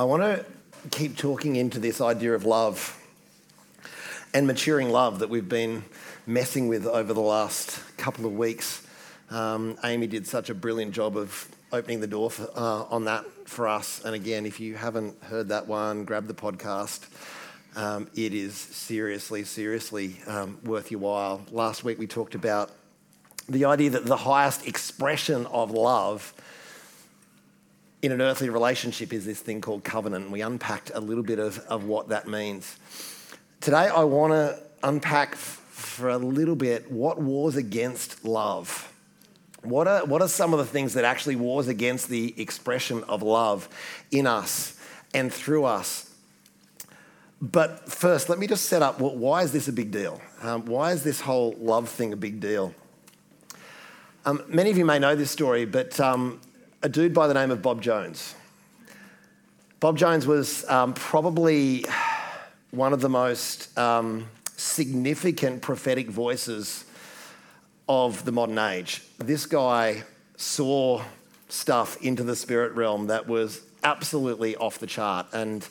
[0.00, 0.44] I want to
[0.96, 2.96] keep talking into this idea of love
[4.32, 5.82] and maturing love that we've been
[6.24, 8.86] messing with over the last couple of weeks.
[9.28, 13.24] Um, Amy did such a brilliant job of opening the door for, uh, on that
[13.46, 14.00] for us.
[14.04, 17.08] And again, if you haven't heard that one, grab the podcast.
[17.74, 21.44] Um, it is seriously, seriously um, worth your while.
[21.50, 22.70] Last week we talked about
[23.48, 26.34] the idea that the highest expression of love
[28.02, 30.30] in an earthly relationship is this thing called covenant.
[30.30, 32.76] We unpacked a little bit of, of what that means.
[33.60, 38.92] Today, I want to unpack f- for a little bit what wars against love.
[39.62, 43.22] What are, what are some of the things that actually wars against the expression of
[43.22, 43.68] love
[44.12, 44.78] in us
[45.12, 46.08] and through us?
[47.42, 50.20] But first, let me just set up why is this a big deal?
[50.42, 52.74] Um, why is this whole love thing a big deal?
[54.24, 56.40] Um, many of you may know this story, but um,
[56.82, 58.34] a dude by the name of Bob Jones.
[59.80, 61.84] Bob Jones was um, probably
[62.70, 66.84] one of the most um, significant prophetic voices
[67.88, 69.02] of the modern age.
[69.18, 70.04] This guy
[70.36, 71.02] saw
[71.48, 75.26] stuff into the spirit realm that was absolutely off the chart.
[75.32, 75.66] And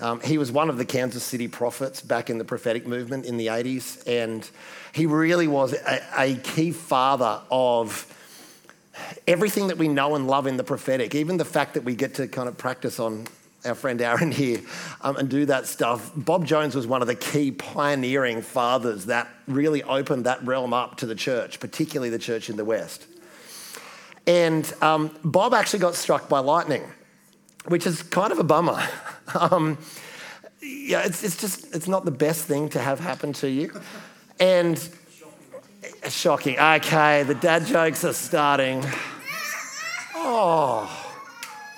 [0.00, 3.36] um, he was one of the Kansas City prophets back in the prophetic movement in
[3.36, 4.06] the 80s.
[4.06, 4.48] And
[4.92, 8.06] he really was a, a key father of
[9.26, 12.14] everything that we know and love in the prophetic, even the fact that we get
[12.14, 13.26] to kind of practice on
[13.64, 14.60] our friend Aaron here
[15.00, 16.10] um, and do that stuff.
[16.14, 20.96] Bob Jones was one of the key pioneering fathers that really opened that realm up
[20.98, 23.06] to the church, particularly the church in the West.
[24.26, 26.82] And um, Bob actually got struck by lightning,
[27.66, 28.82] which is kind of a bummer.
[29.34, 29.78] um,
[30.60, 33.80] yeah, it's, it's just, it's not the best thing to have happen to you.
[34.38, 34.76] And
[36.08, 36.58] shocking.
[36.58, 38.84] Okay, the dad jokes are starting.
[40.14, 41.04] Oh.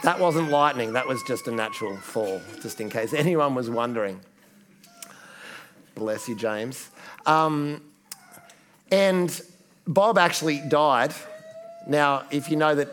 [0.02, 4.20] That wasn't lightning, that was just a natural fall, just in case anyone was wondering.
[5.94, 6.88] Bless you, James.
[7.26, 7.82] Um,
[8.90, 9.42] and
[9.86, 11.12] Bob actually died.
[11.86, 12.88] Now, if you know that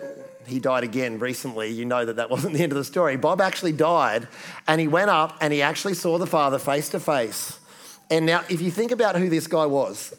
[0.45, 3.15] he died again recently, you know that that wasn't the end of the story.
[3.15, 4.27] Bob actually died,
[4.67, 7.57] and he went up and he actually saw the Father face to face.
[8.09, 10.13] And now, if you think about who this guy was,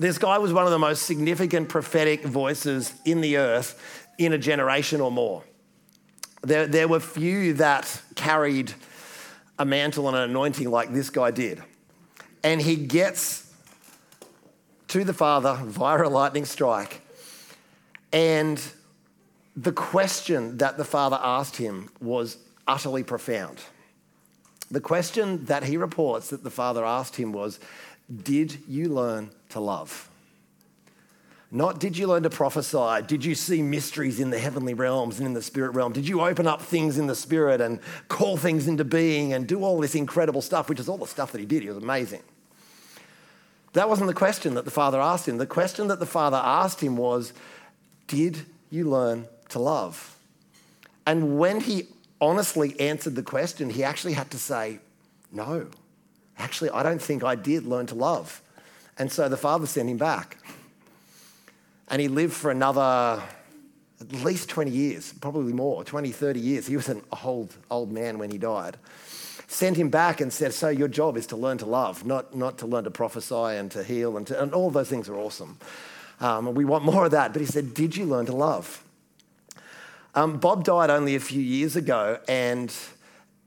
[0.00, 4.38] this guy was one of the most significant prophetic voices in the earth in a
[4.38, 5.44] generation or more.
[6.40, 8.72] There, there were few that carried
[9.58, 11.62] a mantle and an anointing like this guy did.
[12.42, 13.52] And he gets
[14.88, 17.02] to the Father via a lightning strike.
[18.10, 18.58] And
[19.54, 23.60] the question that the Father asked him was utterly profound.
[24.70, 27.60] The question that he reports that the Father asked him was
[28.14, 30.08] Did you learn to love?
[31.52, 33.04] Not did you learn to prophesy?
[33.06, 35.92] Did you see mysteries in the heavenly realms and in the spirit realm?
[35.92, 39.64] Did you open up things in the spirit and call things into being and do
[39.64, 41.62] all this incredible stuff, which is all the stuff that he did?
[41.62, 42.22] He was amazing.
[43.72, 45.38] That wasn't the question that the father asked him.
[45.38, 47.32] The question that the father asked him was,
[48.06, 50.16] Did you learn to love?
[51.04, 51.88] And when he
[52.20, 54.78] honestly answered the question, he actually had to say,
[55.32, 55.66] No,
[56.40, 58.42] actually, I don't think I did learn to love.
[58.98, 60.38] And so the father sent him back.
[61.88, 63.22] And he lived for another
[64.00, 66.66] at least 20 years, probably more, 20, 30 years.
[66.66, 68.76] He was an old, old man when he died.
[69.46, 72.58] Sent him back and said, So your job is to learn to love, not, not
[72.58, 74.16] to learn to prophesy and to heal.
[74.16, 75.58] And, to, and all those things are awesome.
[76.20, 77.32] Um, we want more of that.
[77.32, 78.84] But he said, Did you learn to love?
[80.14, 82.74] Um, Bob died only a few years ago, and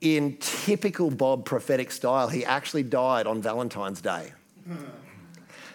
[0.04, 4.32] in typical Bob prophetic style, he actually died on Valentine's Day.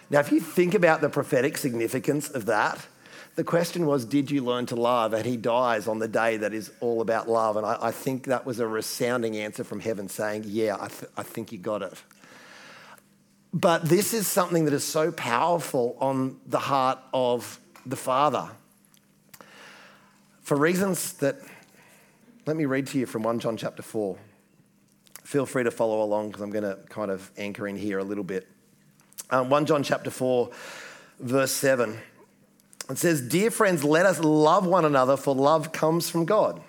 [0.08, 2.86] Now, if you think about the prophetic significance of that,
[3.34, 5.12] the question was, Did you learn to love?
[5.12, 7.56] And he dies on the day that is all about love.
[7.56, 11.10] And I, I think that was a resounding answer from heaven saying, Yeah, I, th-
[11.16, 11.94] I think you got it.
[13.52, 18.48] But this is something that is so powerful on the heart of the Father.
[20.42, 21.36] For reasons that,
[22.50, 24.18] let me read to you from 1 John chapter 4.
[25.22, 28.02] Feel free to follow along because I'm going to kind of anchor in here a
[28.02, 28.48] little bit.
[29.30, 30.50] Um, 1 John chapter 4,
[31.20, 31.96] verse 7.
[32.90, 36.60] It says, Dear friends, let us love one another, for love comes from God.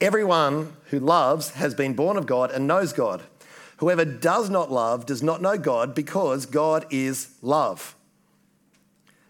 [0.00, 3.22] Everyone who loves has been born of God and knows God.
[3.76, 7.94] Whoever does not love does not know God because God is love.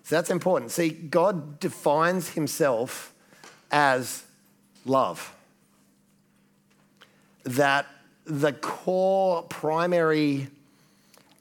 [0.04, 0.70] So that's important.
[0.70, 3.12] See, God defines himself
[3.72, 4.22] as
[4.84, 5.34] love.
[7.44, 7.86] That
[8.24, 10.48] the core primary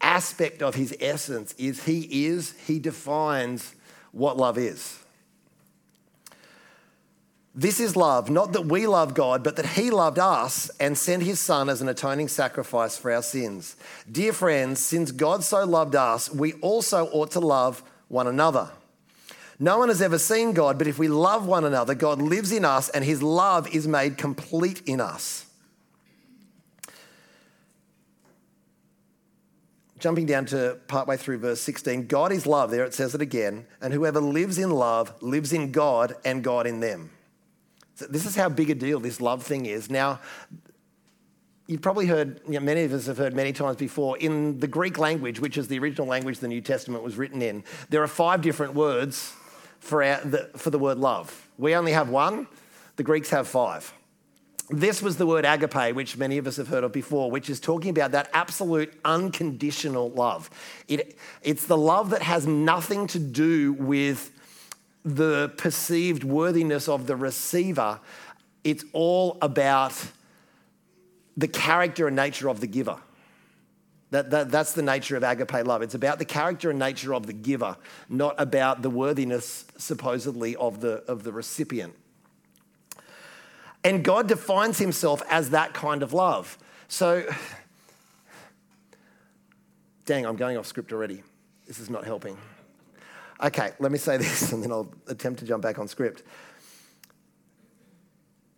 [0.01, 3.75] aspect of his essence is he is, he defines
[4.11, 4.99] what love is.
[7.59, 11.23] This is love, not that we love God, but that He loved us and sent
[11.23, 13.75] His Son as an atoning sacrifice for our sins.
[14.09, 18.69] Dear friends, since God so loved us, we also ought to love one another.
[19.59, 22.63] No one has ever seen God, but if we love one another, God lives in
[22.63, 25.45] us and His love is made complete in us.
[29.99, 32.71] Jumping down to partway through verse 16, God is love.
[32.71, 33.65] There it says it again.
[33.81, 37.11] And whoever lives in love lives in God and God in them.
[37.95, 39.89] So this is how big a deal this love thing is.
[39.89, 40.21] Now,
[41.67, 44.67] you've probably heard, you know, many of us have heard many times before, in the
[44.67, 48.07] Greek language, which is the original language the New Testament was written in, there are
[48.07, 49.33] five different words
[49.79, 51.49] for, our, the, for the word love.
[51.57, 52.47] We only have one,
[52.95, 53.93] the Greeks have five.
[54.69, 57.59] This was the word agape, which many of us have heard of before, which is
[57.59, 60.49] talking about that absolute unconditional love.
[60.87, 64.31] It, it's the love that has nothing to do with
[65.03, 67.99] the perceived worthiness of the receiver.
[68.63, 69.93] It's all about
[71.35, 72.97] the character and nature of the giver.
[74.11, 75.81] That, that, that's the nature of agape love.
[75.81, 77.75] It's about the character and nature of the giver,
[78.07, 81.95] not about the worthiness, supposedly, of the, of the recipient.
[83.83, 86.57] And God defines himself as that kind of love.
[86.87, 87.25] So,
[90.05, 91.23] dang, I'm going off script already.
[91.67, 92.37] This is not helping.
[93.41, 96.23] Okay, let me say this and then I'll attempt to jump back on script.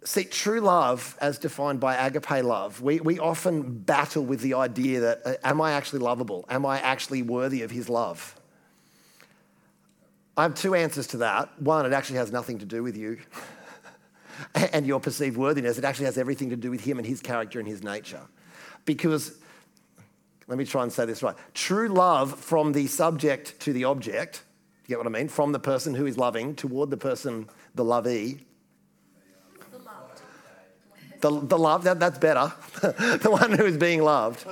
[0.03, 5.01] See, true love, as defined by agape love, we, we often battle with the idea
[5.01, 6.43] that uh, am I actually lovable?
[6.49, 8.35] Am I actually worthy of his love?
[10.35, 11.61] I have two answers to that.
[11.61, 13.19] One, it actually has nothing to do with you.
[14.73, 17.59] and your perceived worthiness, it actually has everything to do with him and his character
[17.59, 18.21] and his nature.
[18.85, 19.37] Because,
[20.47, 24.43] let me try and say this right true love from the subject to the object,
[24.85, 25.27] you get what I mean?
[25.27, 28.45] From the person who is loving toward the person, the lovee.
[31.21, 32.51] The, the love, that, that's better.
[32.81, 34.43] the one who is being loved.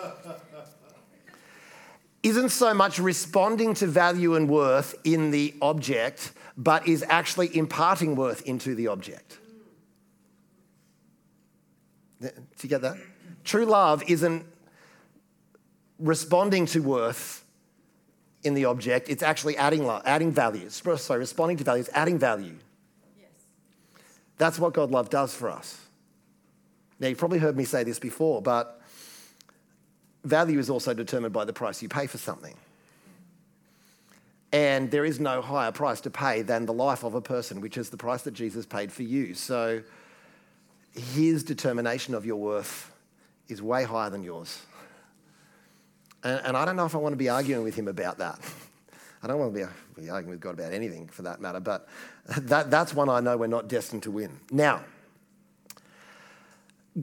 [2.21, 8.15] Isn't so much responding to value and worth in the object, but is actually imparting
[8.15, 9.39] worth into the object.
[12.59, 12.97] Do you get that?
[13.43, 14.45] True love isn't
[15.97, 17.45] responding to worth
[18.43, 20.69] in the object, it's actually adding, love, adding value.
[20.69, 22.55] Sorry, responding to value, it's adding value.
[23.19, 23.27] Yes.
[24.37, 25.79] That's what God love does for us.
[26.99, 28.81] Now, you've probably heard me say this before, but
[30.23, 32.55] value is also determined by the price you pay for something.
[34.51, 37.77] And there is no higher price to pay than the life of a person, which
[37.77, 39.33] is the price that Jesus paid for you.
[39.33, 39.83] So,
[40.99, 42.91] his determination of your worth
[43.47, 44.61] is way higher than yours.
[46.23, 48.39] And, and I don't know if I want to be arguing with him about that.
[49.21, 49.59] I don't want to
[49.95, 51.87] be, be arguing with God about anything for that matter, but
[52.37, 54.39] that, that's one I know we're not destined to win.
[54.51, 54.83] Now,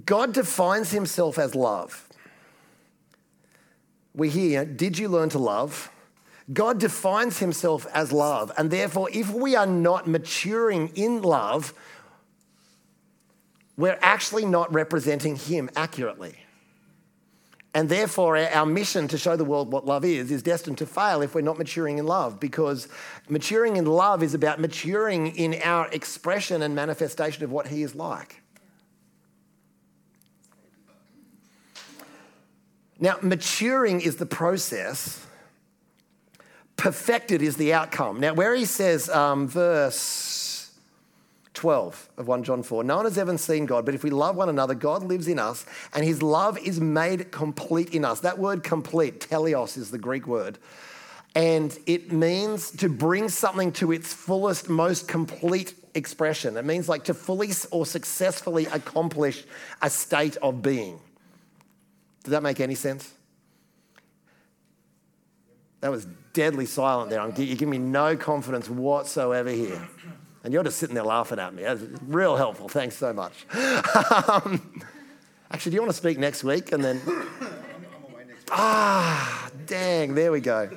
[0.05, 2.09] God defines himself as love.
[4.15, 5.91] We hear, Did you learn to love?
[6.53, 8.53] God defines himself as love.
[8.57, 11.75] And therefore, if we are not maturing in love,
[13.77, 16.37] we're actually not representing Him accurately.
[17.75, 21.21] And therefore, our mission to show the world what love is is destined to fail
[21.21, 22.89] if we're not maturing in love, because
[23.29, 27.95] maturing in love is about maturing in our expression and manifestation of what He is
[27.95, 28.41] like.
[32.99, 35.27] Now, maturing is the process,
[36.79, 38.21] perfected is the outcome.
[38.21, 40.46] Now, where he says, um, verse
[41.57, 42.85] 12 of 1 John 4.
[42.85, 45.39] No one has ever seen God, but if we love one another, God lives in
[45.39, 48.21] us and his love is made complete in us.
[48.21, 50.59] That word complete, teleos, is the Greek word.
[51.35, 56.59] And it means to bring something to its fullest, most complete expression.
[56.59, 59.45] It means like to fully or successfully accomplish
[59.81, 61.01] a state of being.
[62.23, 63.13] Does that make any sense?
[65.81, 67.27] That was deadly silent there.
[67.39, 69.89] You give me no confidence whatsoever here.
[70.47, 71.65] And you're just sitting there laughing at me.
[71.65, 72.69] That's real helpful.
[72.69, 73.33] Thanks so much.
[74.29, 74.81] um,
[75.51, 76.71] actually, do you want to speak next week?
[76.71, 77.03] And then.
[78.49, 80.71] Ah, dang, there we go.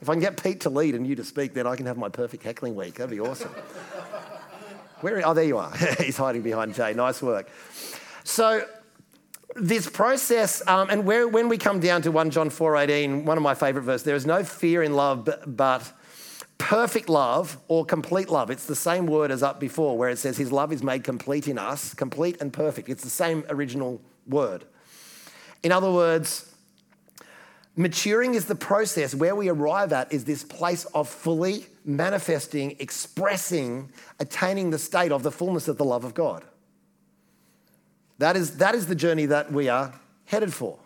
[0.00, 1.96] If I can get Pete to lead and you to speak, then I can have
[1.96, 2.94] my perfect heckling week.
[2.94, 3.50] That'd be awesome.
[5.00, 5.76] Where, oh, there you are.
[5.98, 6.94] He's hiding behind Jay.
[6.94, 7.50] Nice work.
[8.22, 8.64] So,
[9.56, 13.42] this process, um, and where, when we come down to 1 John 4.18, one of
[13.42, 15.92] my favourite verses, there is no fear in love, but, but
[16.70, 18.48] perfect love or complete love.
[18.48, 21.48] It's the same word as up before, where it says his love is made complete
[21.48, 22.88] in us, complete and perfect.
[22.88, 24.64] It's the same original word.
[25.64, 26.54] In other words,
[27.74, 33.90] Maturing is the process where we arrive at is this place of fully manifesting, expressing,
[34.20, 36.44] attaining the state of the fullness of the love of God.
[38.18, 39.92] That is, that is the journey that we are
[40.26, 40.78] headed for.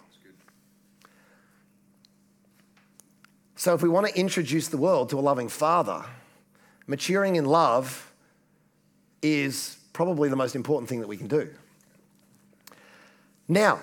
[3.56, 6.04] So, if we want to introduce the world to a loving Father,
[6.87, 8.12] maturing in love
[9.23, 11.49] is probably the most important thing that we can do.
[13.49, 13.80] Now,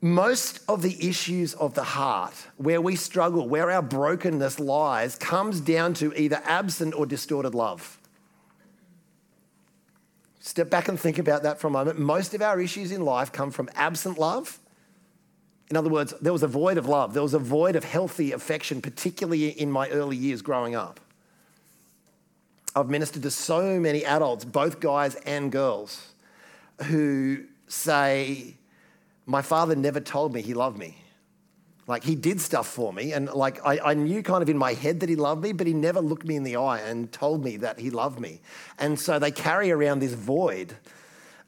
[0.00, 5.60] most of the issues of the heart, where we struggle, where our brokenness lies, comes
[5.60, 7.98] down to either absent or distorted love.
[10.40, 11.98] Step back and think about that for a moment.
[11.98, 14.58] Most of our issues in life come from absent love.
[15.70, 18.32] In other words, there was a void of love, there was a void of healthy
[18.32, 21.00] affection, particularly in my early years growing up.
[22.74, 26.12] I've ministered to so many adults, both guys and girls,
[26.84, 28.56] who say,
[29.26, 30.96] My father never told me he loved me.
[31.86, 34.74] Like he did stuff for me, and like I, I, knew kind of in my
[34.74, 37.42] head that he loved me, but he never looked me in the eye and told
[37.42, 38.42] me that he loved me.
[38.78, 40.76] And so they carry around this void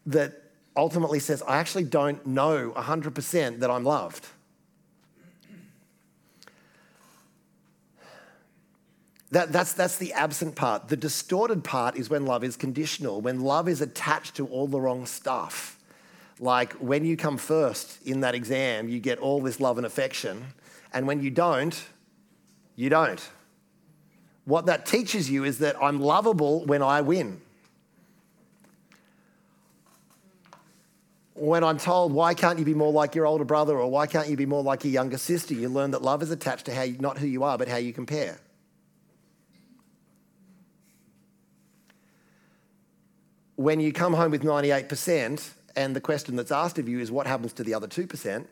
[0.07, 0.50] that
[0.81, 4.27] ultimately says, I actually don't know 100% that I'm loved.
[9.31, 10.89] That, that's, that's the absent part.
[10.89, 14.81] The distorted part is when love is conditional, when love is attached to all the
[14.81, 15.79] wrong stuff.
[16.41, 20.47] Like when you come first in that exam, you get all this love and affection,
[20.95, 21.79] and when you don't,
[22.75, 23.29] you don't.
[24.47, 27.43] What that teaches you is that I'm lovable when I win.
[31.41, 34.29] When I'm told, why can't you be more like your older brother or why can't
[34.29, 36.83] you be more like your younger sister, you learn that love is attached to how
[36.83, 38.39] you, not who you are, but how you compare.
[43.61, 47.27] when you come home with 98% and the question that's asked of you is what
[47.27, 48.47] happens to the other 2%,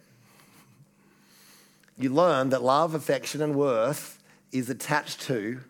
[1.96, 5.60] you learn that love, affection, and worth is attached to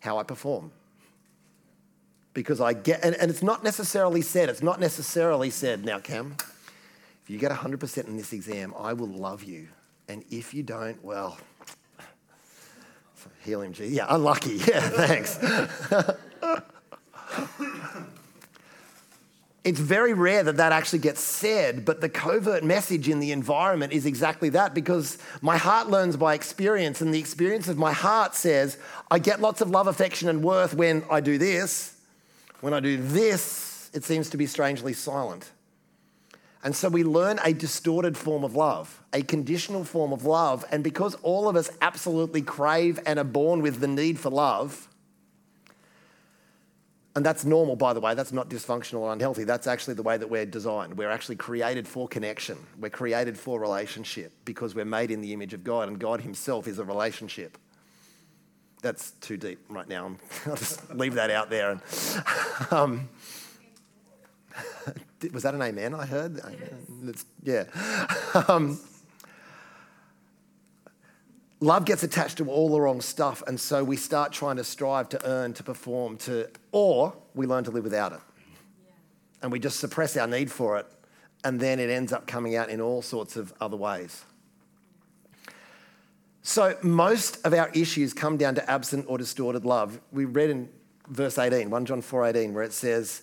[0.00, 0.72] how I perform.
[2.32, 6.36] Because I get, and, and it's not necessarily said, it's not necessarily said, now, Cam,
[7.24, 9.68] if you get 100% in this exam, I will love you.
[10.08, 11.38] And if you don't, well,
[13.44, 13.86] heal him, G.
[13.86, 14.60] Yeah, unlucky.
[14.68, 15.38] Yeah, thanks.
[19.64, 23.92] it's very rare that that actually gets said, but the covert message in the environment
[23.92, 28.34] is exactly that because my heart learns by experience, and the experience of my heart
[28.34, 28.78] says,
[29.10, 31.94] I get lots of love, affection, and worth when I do this.
[32.60, 35.50] When I do this, it seems to be strangely silent.
[36.62, 40.64] And so we learn a distorted form of love, a conditional form of love.
[40.70, 44.88] And because all of us absolutely crave and are born with the need for love,
[47.16, 48.14] and that's normal, by the way.
[48.14, 49.42] That's not dysfunctional or unhealthy.
[49.42, 50.96] That's actually the way that we're designed.
[50.96, 52.56] We're actually created for connection.
[52.78, 56.68] We're created for relationship because we're made in the image of God, and God Himself
[56.68, 57.58] is a relationship.
[58.80, 60.16] That's too deep right now.
[60.46, 61.70] I'll just leave that out there.
[61.70, 61.80] And,
[62.70, 63.08] um,
[65.32, 66.40] was that an amen I heard?
[67.04, 67.24] Yes.
[67.42, 68.44] Yeah.
[68.48, 68.80] Um,
[71.60, 75.08] love gets attached to all the wrong stuff, and so we start trying to strive
[75.10, 78.20] to earn, to perform, to, or we learn to live without it.
[78.38, 78.92] Yeah.
[79.42, 80.86] And we just suppress our need for it,
[81.44, 84.24] and then it ends up coming out in all sorts of other ways.
[86.42, 90.00] So, most of our issues come down to absent or distorted love.
[90.10, 90.68] We read in
[91.08, 93.22] verse 18, 1 John 4 18, where it says,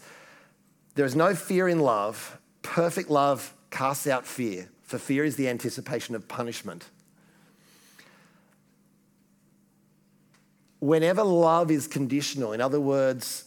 [0.96, 5.50] There is no fear in love, perfect love casts out fear, for fear is the
[5.50, 6.86] anticipation of punishment.
[10.80, 13.46] whenever love is conditional, in other words,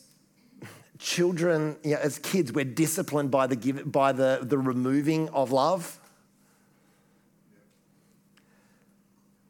[0.98, 5.99] children, you know, as kids, we're disciplined by the, by the, the removing of love.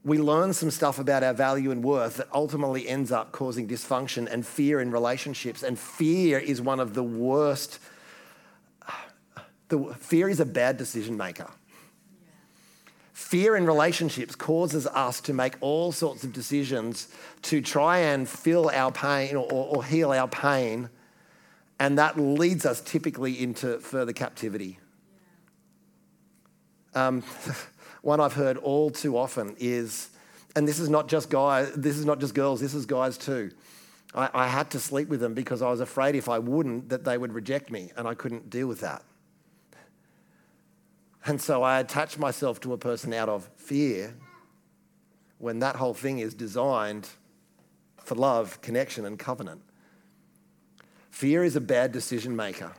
[0.02, 4.26] We learn some stuff about our value and worth that ultimately ends up causing dysfunction
[4.32, 5.62] and fear in relationships.
[5.62, 7.78] And fear is one of the worst.
[9.68, 11.50] The, fear is a bad decision maker.
[13.30, 17.06] Fear in relationships causes us to make all sorts of decisions
[17.42, 20.88] to try and fill our pain or, or, heal our pain,
[21.78, 24.80] and that leads us typically into further captivity.
[26.94, 27.22] Um,
[28.02, 30.10] one I've heard all too often is,
[30.56, 33.50] and this is not just guys, this is not just girls, this is guys too.
[34.14, 37.04] I, I had to sleep with them because I was afraid if I wouldn't that
[37.04, 39.02] they would reject me, and I couldn't deal with that.
[41.26, 44.14] And so I attach myself to a person out of fear
[45.38, 47.08] when that whole thing is designed
[48.02, 49.60] for love, connection, and covenant.
[51.10, 52.72] Fear is a bad decision maker.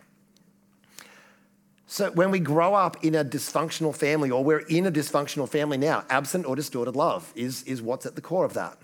[1.92, 5.78] So when we grow up in a dysfunctional family, or we're in a dysfunctional family
[5.78, 8.78] now, absent or distorted love is, is what's at the core of that.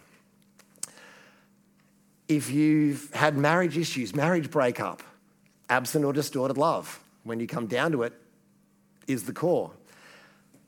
[2.28, 5.02] If you've had marriage issues, marriage breakup,
[5.70, 8.12] absent or distorted love, when you come down to it,
[9.08, 9.72] is the core.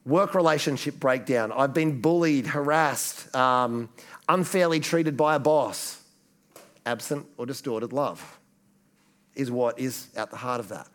[0.05, 1.51] Work relationship breakdown.
[1.51, 3.89] I've been bullied, harassed, um,
[4.29, 6.01] unfairly treated by a boss.
[6.85, 8.39] Absent or distorted love
[9.35, 10.87] is what is at the heart of that.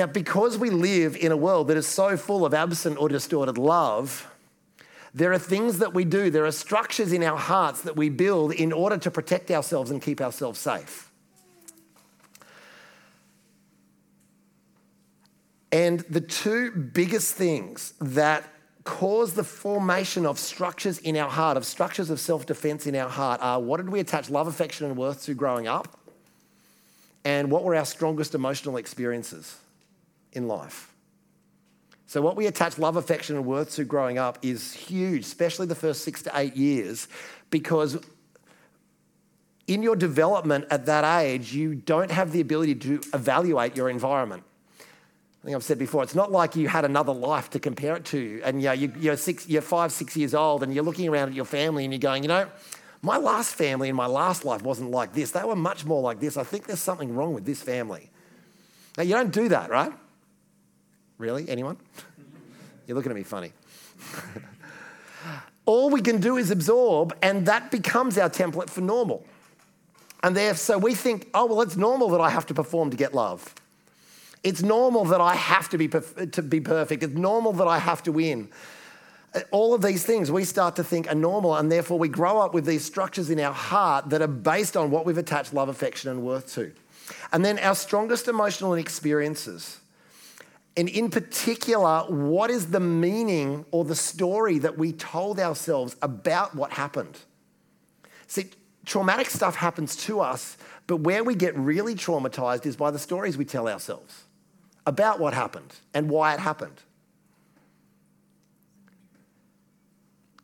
[0.00, 3.58] Now, because we live in a world that is so full of absent or distorted
[3.58, 4.26] love,
[5.12, 8.54] there are things that we do, there are structures in our hearts that we build
[8.54, 11.12] in order to protect ourselves and keep ourselves safe.
[15.70, 18.44] And the two biggest things that
[18.84, 23.10] cause the formation of structures in our heart, of structures of self defense in our
[23.10, 26.00] heart, are what did we attach love, affection, and worth to growing up?
[27.22, 29.58] And what were our strongest emotional experiences
[30.32, 30.92] in life?
[32.06, 35.76] So, what we attach love, affection, and worth to growing up is huge, especially the
[35.76, 37.06] first six to eight years,
[37.50, 37.98] because
[39.68, 44.42] in your development at that age, you don't have the ability to evaluate your environment.
[44.80, 48.04] I think I've said before, it's not like you had another life to compare it
[48.06, 48.42] to.
[48.44, 51.28] And you know, you, are six, you're five, six years old, and you're looking around
[51.28, 52.48] at your family and you're going, you know,
[53.00, 55.30] my last family in my last life wasn't like this.
[55.30, 56.36] They were much more like this.
[56.36, 58.10] I think there's something wrong with this family.
[58.98, 59.92] Now, you don't do that, right?
[61.20, 61.46] Really?
[61.50, 61.76] Anyone?
[62.86, 63.52] You're looking at me funny.
[65.66, 69.26] All we can do is absorb, and that becomes our template for normal.
[70.22, 72.96] And there, so we think, oh, well, it's normal that I have to perform to
[72.96, 73.54] get love.
[74.42, 77.02] It's normal that I have to be, to be perfect.
[77.02, 78.48] It's normal that I have to win.
[79.50, 82.54] All of these things we start to think are normal, and therefore we grow up
[82.54, 86.10] with these structures in our heart that are based on what we've attached love, affection,
[86.10, 86.72] and worth to.
[87.30, 89.79] And then our strongest emotional experiences
[90.76, 96.54] and in particular, what is the meaning or the story that we told ourselves about
[96.54, 97.18] what happened?
[98.28, 98.46] See,
[98.86, 103.36] traumatic stuff happens to us, but where we get really traumatized is by the stories
[103.36, 104.24] we tell ourselves
[104.86, 106.80] about what happened and why it happened.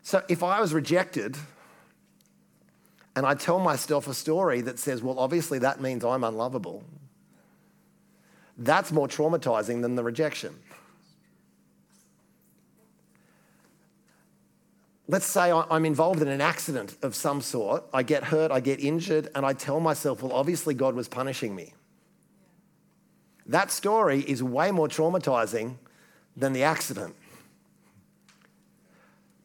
[0.02, 1.36] So if I was rejected
[3.14, 6.84] and I tell myself a story that says, well, obviously that means I'm unlovable,
[8.58, 10.54] that's more traumatizing than the rejection.
[15.08, 17.84] Let's say I'm involved in an accident of some sort.
[17.94, 21.54] I get hurt, I get injured, and I tell myself, well, obviously God was punishing
[21.54, 21.74] me.
[23.46, 25.76] That story is way more traumatizing
[26.36, 27.14] than the accident.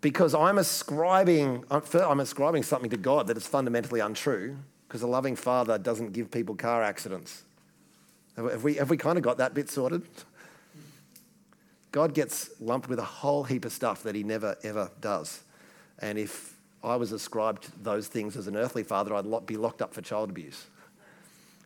[0.01, 5.35] Because I'm ascribing, I'm ascribing something to God that is fundamentally untrue, because a loving
[5.35, 7.43] father doesn't give people car accidents.
[8.35, 10.03] Have we, have we kind of got that bit sorted?
[11.91, 15.41] God gets lumped with a whole heap of stuff that he never, ever does.
[15.99, 19.93] And if I was ascribed those things as an earthly father, I'd be locked up
[19.93, 20.65] for child abuse.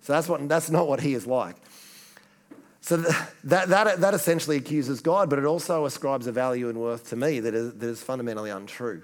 [0.01, 1.55] So that's, what, that's not what he is like.
[2.81, 7.09] So that, that, that essentially accuses God, but it also ascribes a value and worth
[7.09, 9.03] to me that is, that is fundamentally untrue.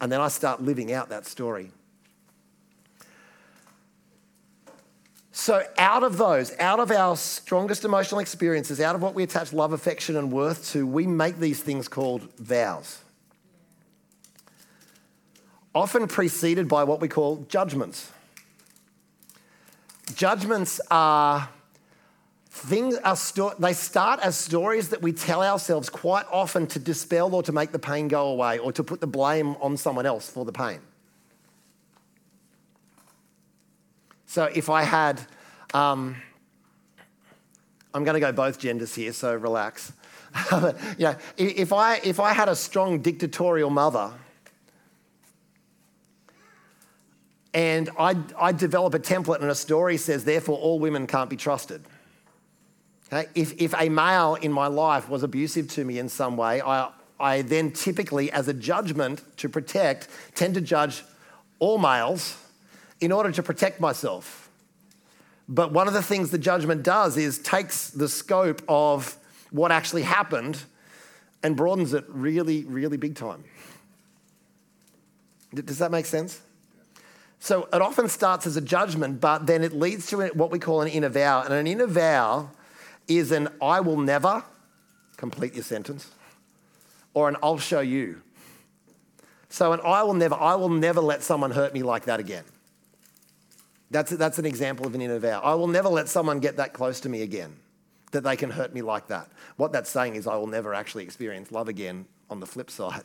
[0.00, 1.70] And then I start living out that story.
[5.36, 9.52] So, out of those, out of our strongest emotional experiences, out of what we attach
[9.52, 13.00] love, affection, and worth to, we make these things called vows.
[15.74, 18.12] Often preceded by what we call judgments.
[20.14, 21.48] Judgments are
[22.48, 27.34] things, are sto- they start as stories that we tell ourselves quite often to dispel
[27.34, 30.30] or to make the pain go away or to put the blame on someone else
[30.30, 30.78] for the pain.
[34.34, 35.20] So if I had,
[35.74, 36.16] um,
[37.94, 39.92] I'm going to go both genders here, so relax.
[40.50, 44.10] you know, if I, if I had a strong dictatorial mother
[47.54, 51.36] and I, I develop a template and a story says, therefore, all women can't be
[51.36, 51.84] trusted.
[53.12, 53.28] Okay?
[53.36, 56.90] If, if a male in my life was abusive to me in some way, I,
[57.20, 61.04] I then typically, as a judgment to protect, tend to judge
[61.60, 62.36] all males
[63.04, 64.50] in order to protect myself.
[65.48, 69.16] But one of the things the judgment does is takes the scope of
[69.50, 70.62] what actually happened
[71.42, 73.44] and broadens it really, really big time.
[75.52, 76.40] Does that make sense?
[77.38, 80.80] So it often starts as a judgment, but then it leads to what we call
[80.80, 81.42] an inner vow.
[81.42, 82.50] And an inner vow
[83.06, 84.42] is an I will never
[85.18, 86.10] complete your sentence
[87.12, 88.22] or an I'll show you.
[89.50, 92.44] So an I will never, I will never let someone hurt me like that again.
[93.90, 95.40] That's, that's an example of an inner vow.
[95.40, 97.54] I will never let someone get that close to me again,
[98.12, 99.28] that they can hurt me like that.
[99.56, 103.04] What that's saying is I will never actually experience love again on the flip side.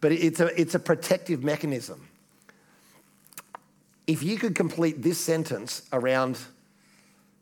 [0.00, 2.08] But it's a, it's a protective mechanism.
[4.06, 6.38] If you could complete this sentence around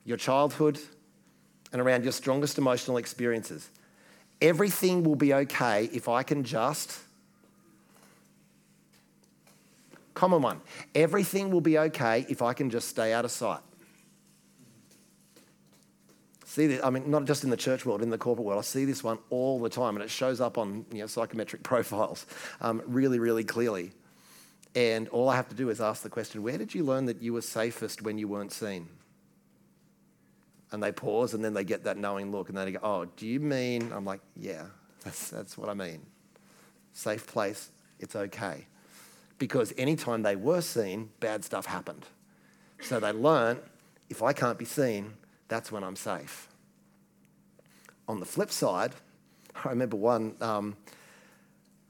[0.05, 0.79] your childhood
[1.73, 3.71] and around your strongest emotional experiences,
[4.43, 6.99] everything will be okay if I can just
[10.21, 10.61] Common one.
[10.95, 13.63] Everything will be okay if I can just stay out of sight.
[16.45, 18.59] See this, I mean, not just in the church world, in the corporate world.
[18.59, 21.63] I see this one all the time, and it shows up on you know, psychometric
[21.73, 22.27] profiles
[22.61, 23.93] um, really, really clearly.
[24.75, 27.23] And all I have to do is ask the question where did you learn that
[27.23, 28.91] you were safest when you weren't seen?
[30.71, 33.07] And they pause, and then they get that knowing look, and then they go, Oh,
[33.07, 33.91] do you mean?
[33.91, 34.67] I'm like, Yeah,
[35.03, 36.05] that's, that's what I mean.
[36.93, 38.67] Safe place, it's okay
[39.41, 42.07] because anytime they were seen, bad stuff happened.
[42.83, 43.61] So they learned
[44.09, 45.15] if I can't be seen,
[45.49, 46.47] that's when I'm safe.
[48.07, 48.93] On the flip side,
[49.65, 50.77] I remember one, um,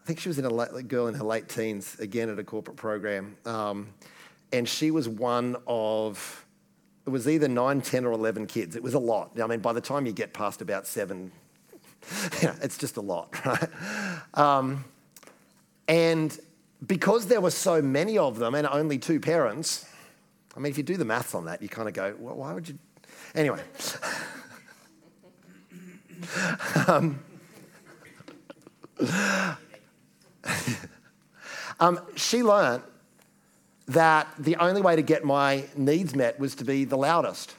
[0.02, 2.38] I think she was in a, late, a, girl in her late teens, again at
[2.38, 3.88] a corporate program, um,
[4.52, 6.46] and she was one of,
[7.06, 8.76] it was either 9, 10, or 11 kids.
[8.76, 9.38] It was a lot.
[9.40, 11.32] I mean, by the time you get past about seven,
[12.62, 13.68] it's just a lot, right?
[14.34, 14.84] Um,
[15.86, 16.38] and
[16.86, 19.86] because there were so many of them and only two parents,
[20.56, 22.52] I mean, if you do the maths on that, you kind of go, well, why
[22.52, 22.78] would you?
[23.34, 23.62] Anyway.
[26.86, 27.18] um,
[31.80, 32.82] um, she learned
[33.88, 37.54] that the only way to get my needs met was to be the loudest,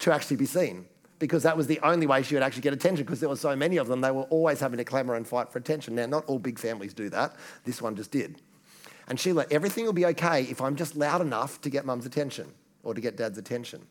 [0.00, 0.86] to actually be seen,
[1.18, 3.56] because that was the only way she would actually get attention, because there were so
[3.56, 5.94] many of them, they were always having to clamour and fight for attention.
[5.94, 7.34] Now, not all big families do that.
[7.64, 8.40] This one just did.
[9.08, 12.52] And Sheila, everything will be okay if I'm just loud enough to get mum's attention
[12.82, 13.86] or to get dad's attention.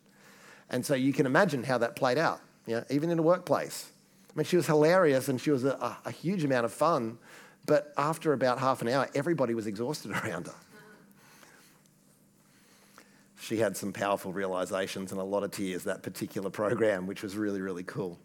[0.70, 3.92] And so you can imagine how that played out, you know, even in a workplace.
[4.30, 7.18] I mean, she was hilarious and she was a, a huge amount of fun,
[7.66, 10.54] but after about half an hour, everybody was exhausted around her.
[13.40, 17.36] She had some powerful realizations and a lot of tears that particular program, which was
[17.36, 18.18] really, really cool.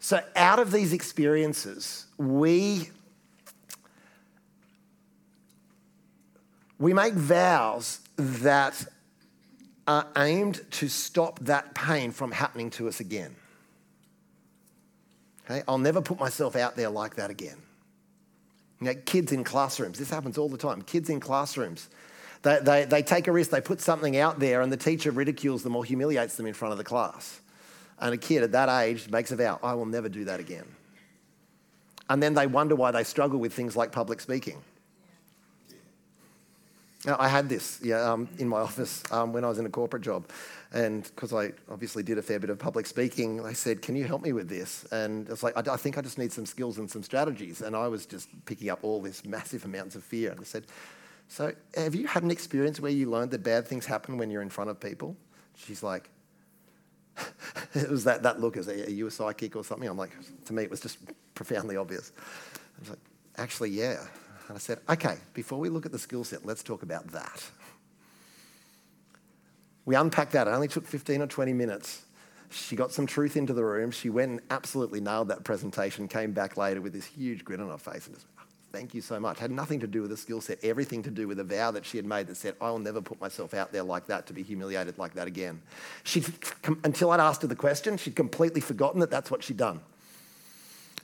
[0.00, 2.90] So, out of these experiences, we
[6.80, 8.86] We make vows that
[9.86, 13.36] are aimed to stop that pain from happening to us again.
[15.44, 15.62] Okay?
[15.68, 17.58] I'll never put myself out there like that again.
[18.80, 20.80] You know, kids in classrooms, this happens all the time.
[20.80, 21.90] Kids in classrooms,
[22.42, 25.62] they, they, they take a risk, they put something out there, and the teacher ridicules
[25.62, 27.40] them or humiliates them in front of the class.
[27.98, 30.64] And a kid at that age makes a vow, I will never do that again.
[32.08, 34.62] And then they wonder why they struggle with things like public speaking.
[37.06, 40.02] I had this yeah, um, in my office um, when I was in a corporate
[40.02, 40.28] job.
[40.72, 44.04] And because I obviously did a fair bit of public speaking, they said, Can you
[44.04, 44.84] help me with this?
[44.92, 47.60] And it's like, I, I, think I just need some skills and some strategies.
[47.60, 50.30] And I was just picking up all this massive amounts of fear.
[50.30, 50.66] And I said,
[51.30, 54.42] So, have you had an experience where you learned that bad things happen when you're
[54.42, 55.16] in front of people?
[55.56, 56.10] She's like,
[57.74, 59.88] It was that, that look as, Are you a psychic or something?
[59.88, 60.10] I'm like,
[60.46, 60.98] To me, it was just
[61.36, 62.10] profoundly obvious.
[62.18, 62.98] I was like,
[63.36, 64.00] Actually, yeah.
[64.48, 67.48] And I said, okay, before we look at the skill set, let's talk about that.
[69.84, 70.48] We unpacked that.
[70.48, 72.04] It only took 15 or 20 minutes.
[72.50, 73.92] She got some truth into the room.
[73.92, 77.68] She went and absolutely nailed that presentation, came back later with this huge grin on
[77.68, 78.26] her face and just,
[78.72, 79.38] thank you so much.
[79.38, 81.84] Had nothing to do with the skill set, everything to do with a vow that
[81.84, 84.32] she had made that said, I will never put myself out there like that to
[84.32, 85.60] be humiliated like that again.
[86.04, 86.24] She,
[86.84, 89.80] until I'd asked her the question, she'd completely forgotten that that's what she'd done.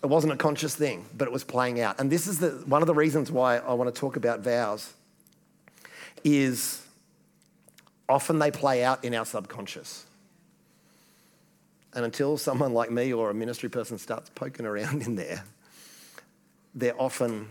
[0.03, 1.99] It wasn't a conscious thing, but it was playing out.
[1.99, 4.93] And this is the, one of the reasons why I want to talk about vows
[6.23, 6.87] is
[8.09, 10.05] often they play out in our subconscious.
[11.95, 15.43] And until someone like me or a ministry person starts poking around in there,
[16.77, 17.49] they're often,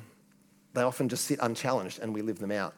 [0.73, 2.75] they often just sit unchallenged and we live them out.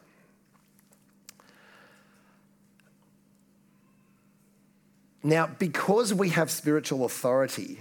[5.22, 7.80] Now, because we have spiritual authority,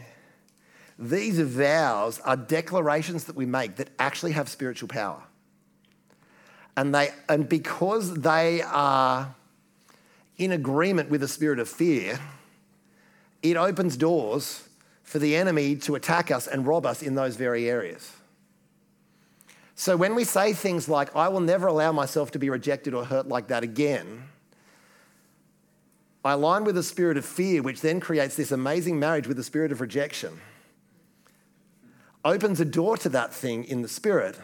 [1.00, 5.22] these vows are declarations that we make that actually have spiritual power.
[6.76, 9.34] And, they, and because they are
[10.38, 12.20] in agreement with the spirit of fear,
[13.42, 14.68] it opens doors
[15.04, 18.12] for the enemy to attack us and rob us in those very areas.
[19.78, 23.06] So when we say things like, I will never allow myself to be rejected or
[23.06, 24.24] hurt like that again,
[26.26, 29.44] I align with the spirit of fear, which then creates this amazing marriage with the
[29.44, 30.42] spirit of rejection
[32.28, 34.38] opens a door to that thing in the spirit,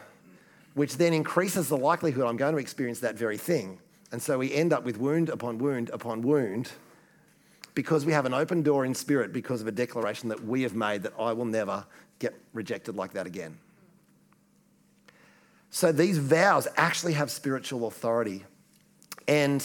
[0.73, 3.77] which then increases the likelihood I'm going to experience that very thing.
[4.11, 6.71] And so we end up with wound upon wound upon wound
[7.73, 10.75] because we have an open door in spirit because of a declaration that we have
[10.75, 11.85] made that I will never
[12.19, 13.57] get rejected like that again.
[15.73, 18.43] So these vows actually have spiritual authority.
[19.27, 19.59] And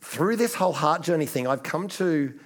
[0.00, 2.38] through this whole heart journey thing, I've come to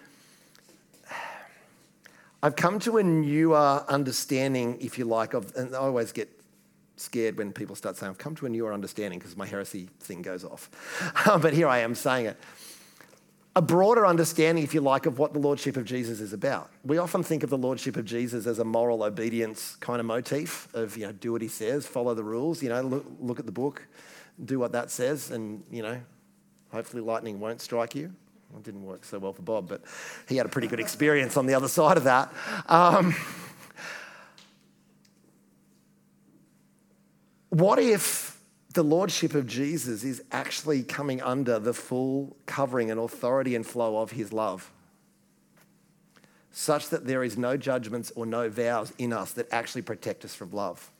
[2.42, 6.30] I've come to a newer understanding, if you like, of and I always get
[6.96, 10.22] scared when people start saying, I've come to a newer understanding because my heresy thing
[10.22, 10.70] goes off.
[11.42, 12.38] but here I am saying it.
[13.54, 16.70] A broader understanding, if you like, of what the Lordship of Jesus is about.
[16.84, 20.74] We often think of the Lordship of Jesus as a moral obedience kind of motif
[20.74, 23.44] of, you know, do what he says, follow the rules, you know, look, look at
[23.44, 23.86] the book,
[24.42, 26.00] do what that says, and, you know,
[26.70, 28.14] hopefully lightning won't strike you.
[28.56, 29.82] It didn't work so well for Bob, but
[30.28, 32.32] he had a pretty good experience on the other side of that.
[32.66, 33.14] Um,
[37.50, 38.31] what if
[38.72, 43.98] the lordship of Jesus is actually coming under the full covering and authority and flow
[43.98, 44.70] of his love?
[46.52, 50.34] Such that there is no judgments or no vows in us that actually protect us
[50.34, 50.90] from love.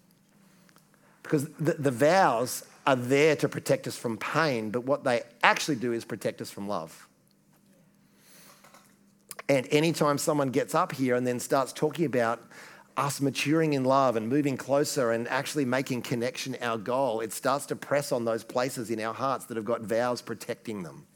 [1.23, 5.77] Because the, the vows are there to protect us from pain, but what they actually
[5.77, 7.07] do is protect us from love.
[9.49, 12.43] And anytime someone gets up here and then starts talking about
[12.97, 17.67] us maturing in love and moving closer and actually making connection our goal, it starts
[17.67, 21.07] to press on those places in our hearts that have got vows protecting them.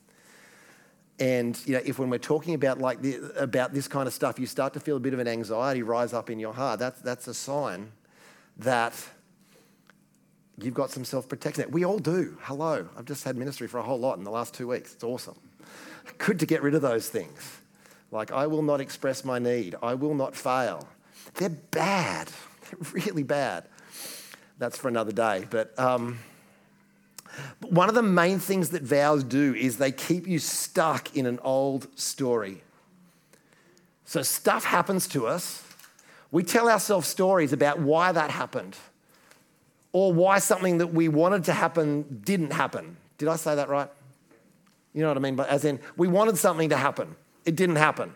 [1.19, 4.39] And you know, if when we're talking about like the, about this kind of stuff,
[4.39, 7.01] you start to feel a bit of an anxiety rise up in your heart, that's,
[7.01, 7.93] that's a sign
[8.59, 8.95] that
[10.59, 11.71] you've got some self-protection.
[11.71, 12.37] We all do.
[12.43, 12.89] Hello.
[12.97, 14.95] I've just had ministry for a whole lot in the last two weeks.
[14.95, 15.37] It's awesome.
[16.19, 17.61] Good to get rid of those things.
[18.11, 19.75] Like, I will not express my need.
[19.83, 20.89] I will not fail.
[21.35, 22.29] They're bad.
[22.71, 23.65] They're really bad.
[24.59, 25.47] That's for another day.
[25.51, 26.19] But um,
[27.61, 31.39] one of the main things that vows do is they keep you stuck in an
[31.43, 32.63] old story.
[34.05, 35.63] So stuff happens to us.
[36.31, 38.77] We tell ourselves stories about why that happened
[39.93, 42.97] or why something that we wanted to happen didn't happen.
[43.19, 43.89] Did I say that right?
[44.93, 45.37] You know what I mean?
[45.37, 48.15] But as in, we wanted something to happen, it didn't happen.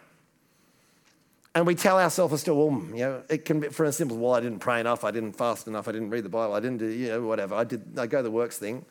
[1.55, 3.93] And we tell ourselves a story, well, mm, you know, it can be for a
[3.93, 6.55] simple, well, I didn't pray enough, I didn't fast enough, I didn't read the Bible,
[6.55, 7.57] I didn't do, you know, whatever.
[7.57, 8.85] I did, I go the works thing.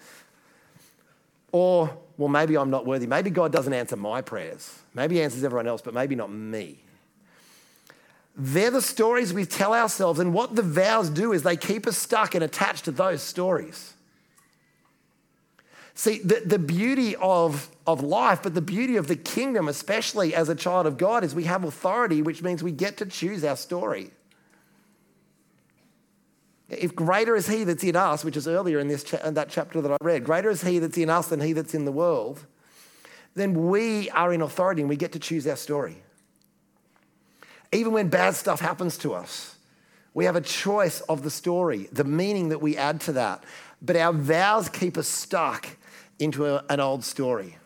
[1.52, 3.08] Or, well, maybe I'm not worthy.
[3.08, 4.78] Maybe God doesn't answer my prayers.
[4.94, 6.80] Maybe he answers everyone else, but maybe not me.
[8.36, 11.98] They're the stories we tell ourselves, and what the vows do is they keep us
[11.98, 13.94] stuck and attached to those stories.
[15.96, 20.48] See, the, the beauty of, of life, but the beauty of the kingdom, especially as
[20.48, 23.58] a child of God, is we have authority, which means we get to choose our
[23.58, 24.12] story.
[26.70, 29.50] If greater is he that's in us, which is earlier in, this cha- in that
[29.50, 31.92] chapter that I read, greater is he that's in us than he that's in the
[31.92, 32.46] world,
[33.36, 35.98] then we are in authority and we get to choose our story.
[37.72, 39.56] Even when bad stuff happens to us,
[40.14, 43.44] we have a choice of the story, the meaning that we add to that.
[43.82, 45.68] But our vows keep us stuck
[46.20, 47.58] into a, an old story.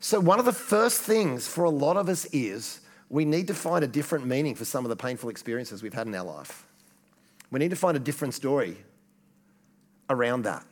[0.00, 3.54] So, one of the first things for a lot of us is we need to
[3.54, 6.66] find a different meaning for some of the painful experiences we've had in our life.
[7.50, 8.76] We need to find a different story
[10.10, 10.64] around that.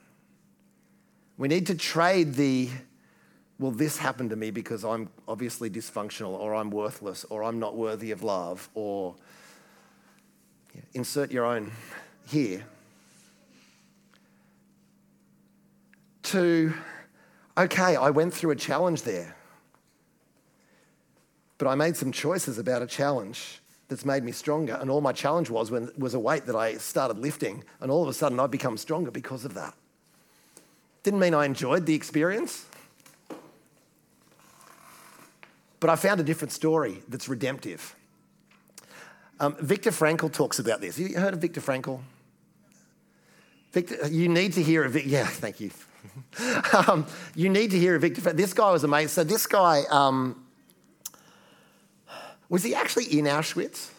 [1.38, 2.68] We need to trade the,
[3.58, 7.76] well, this happened to me because I'm obviously dysfunctional, or I'm worthless, or I'm not
[7.76, 9.14] worthy of love, or
[10.94, 11.72] insert your own
[12.26, 12.64] here.
[16.32, 16.72] To,
[17.56, 19.36] okay, I went through a challenge there,
[21.58, 24.74] but I made some choices about a challenge that's made me stronger.
[24.74, 28.02] And all my challenge was when, was a weight that I started lifting, and all
[28.02, 29.74] of a sudden I've become stronger because of that.
[31.02, 32.64] Didn't mean I enjoyed the experience,
[35.80, 37.94] but I found a different story that's redemptive.
[39.40, 40.98] Um, Viktor Frankl talks about this.
[40.98, 42.00] You heard of Viktor Frankl?
[43.72, 45.04] Victor, you need to hear it.
[45.04, 45.70] Yeah, thank you.
[46.88, 48.32] um, you need to hear Victor.
[48.32, 49.08] This guy was amazing.
[49.08, 50.44] So this guy, um,
[52.48, 53.90] was he actually in Auschwitz?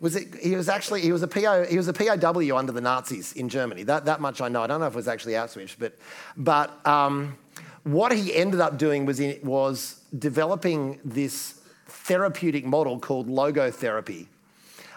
[0.00, 2.80] Was it, he was actually he was a PO he was a POW under the
[2.80, 3.84] Nazis in Germany.
[3.84, 4.62] That that much I know.
[4.62, 5.96] I don't know if it was actually Auschwitz, but
[6.36, 7.38] but um,
[7.84, 14.26] what he ended up doing was in, was developing this therapeutic model called logotherapy,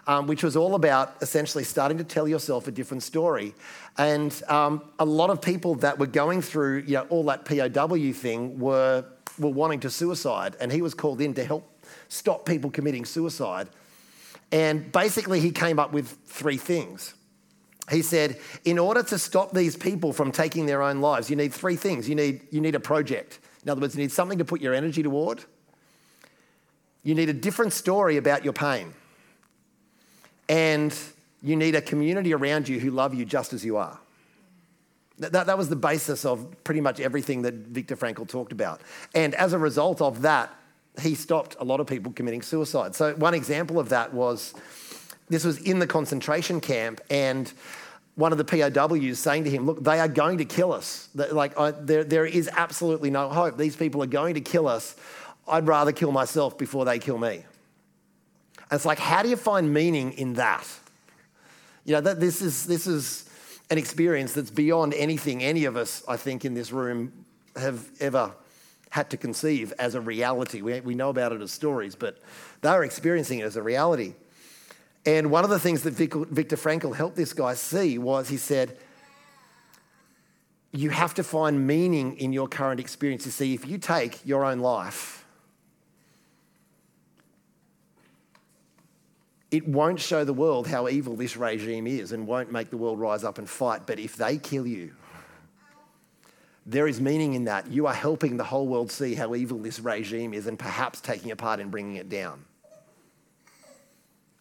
[0.08, 3.54] um, which was all about essentially starting to tell yourself a different story.
[3.98, 8.14] And um, a lot of people that were going through you know, all that POW
[8.14, 9.04] thing were,
[9.38, 10.56] were wanting to suicide.
[10.62, 11.70] And he was called in to help
[12.08, 13.68] stop people committing suicide.
[14.52, 17.14] And basically, he came up with three things.
[17.92, 21.54] He said, in order to stop these people from taking their own lives, you need
[21.54, 22.08] three things.
[22.08, 23.40] You need, you need a project.
[23.64, 25.44] In other words, you need something to put your energy toward.
[27.04, 28.94] You need a different story about your pain.
[30.50, 30.98] And
[31.42, 34.00] you need a community around you who love you just as you are.
[35.20, 38.82] That, that was the basis of pretty much everything that Viktor Frankl talked about.
[39.16, 40.54] And as a result of that,
[41.02, 42.96] he stopped a lot of people committing suicide.
[42.96, 44.54] So, one example of that was
[45.30, 47.52] this was in the concentration camp, and
[48.16, 51.10] one of the POWs saying to him, Look, they are going to kill us.
[51.14, 53.58] Like, I, there, there is absolutely no hope.
[53.58, 54.96] These people are going to kill us.
[55.48, 57.44] I'd rather kill myself before they kill me.
[58.70, 60.68] And it's like, how do you find meaning in that?
[61.86, 63.30] You know, that this is, this is
[63.70, 67.26] an experience that's beyond anything any of us, I think, in this room
[67.56, 68.34] have ever
[68.90, 70.62] had to conceive as a reality.
[70.62, 72.20] We, we know about it as stories, but
[72.62, 74.16] they're experiencing it as a reality.
[75.06, 78.78] And one of the things that Viktor Frankl helped this guy see was he said,
[80.74, 83.26] You have to find meaning in your current experience.
[83.26, 85.26] You see, if you take your own life,
[89.52, 93.00] it won't show the world how evil this regime is and won't make the world
[93.00, 93.86] rise up and fight.
[93.86, 94.94] But if they kill you,
[96.66, 97.68] there is meaning in that.
[97.68, 101.32] You are helping the whole world see how evil this regime is and perhaps taking
[101.32, 102.44] a part in bringing it down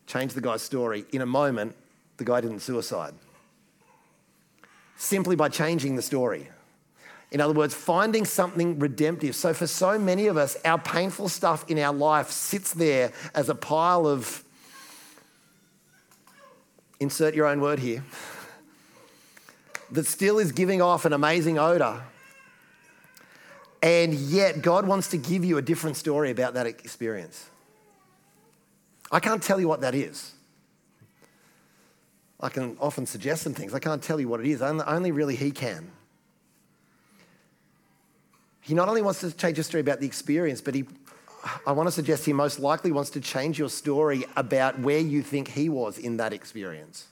[0.07, 1.05] change the guy's story.
[1.13, 1.77] In a moment,
[2.17, 3.15] the guy didn't suicide.
[4.97, 6.49] Simply by changing the story.
[7.33, 9.35] In other words, finding something redemptive.
[9.35, 13.49] So, for so many of us, our painful stuff in our life sits there as
[13.49, 14.45] a pile of,
[17.01, 18.05] insert your own word here,
[19.91, 22.03] that still is giving off an amazing odor.
[23.83, 27.49] And yet, God wants to give you a different story about that experience.
[29.13, 30.33] I can't tell you what that is.
[32.41, 33.73] I can often suggest some things.
[33.75, 34.61] I can't tell you what it is.
[34.61, 35.93] Only really He can.
[38.61, 40.85] He not only wants to change your story about the experience, but he,
[41.67, 45.23] I want to suggest he most likely wants to change your story about where you
[45.23, 47.07] think he was in that experience.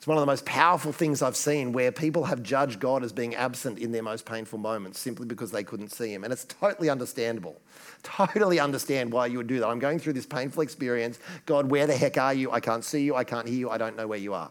[0.00, 3.12] It's one of the most powerful things I've seen where people have judged God as
[3.12, 6.24] being absent in their most painful moments simply because they couldn't see him.
[6.24, 7.60] And it's totally understandable.
[8.02, 9.68] Totally understand why you would do that.
[9.68, 11.18] I'm going through this painful experience.
[11.44, 12.50] God, where the heck are you?
[12.50, 13.14] I can't see you.
[13.14, 13.68] I can't hear you.
[13.68, 14.50] I don't know where you are.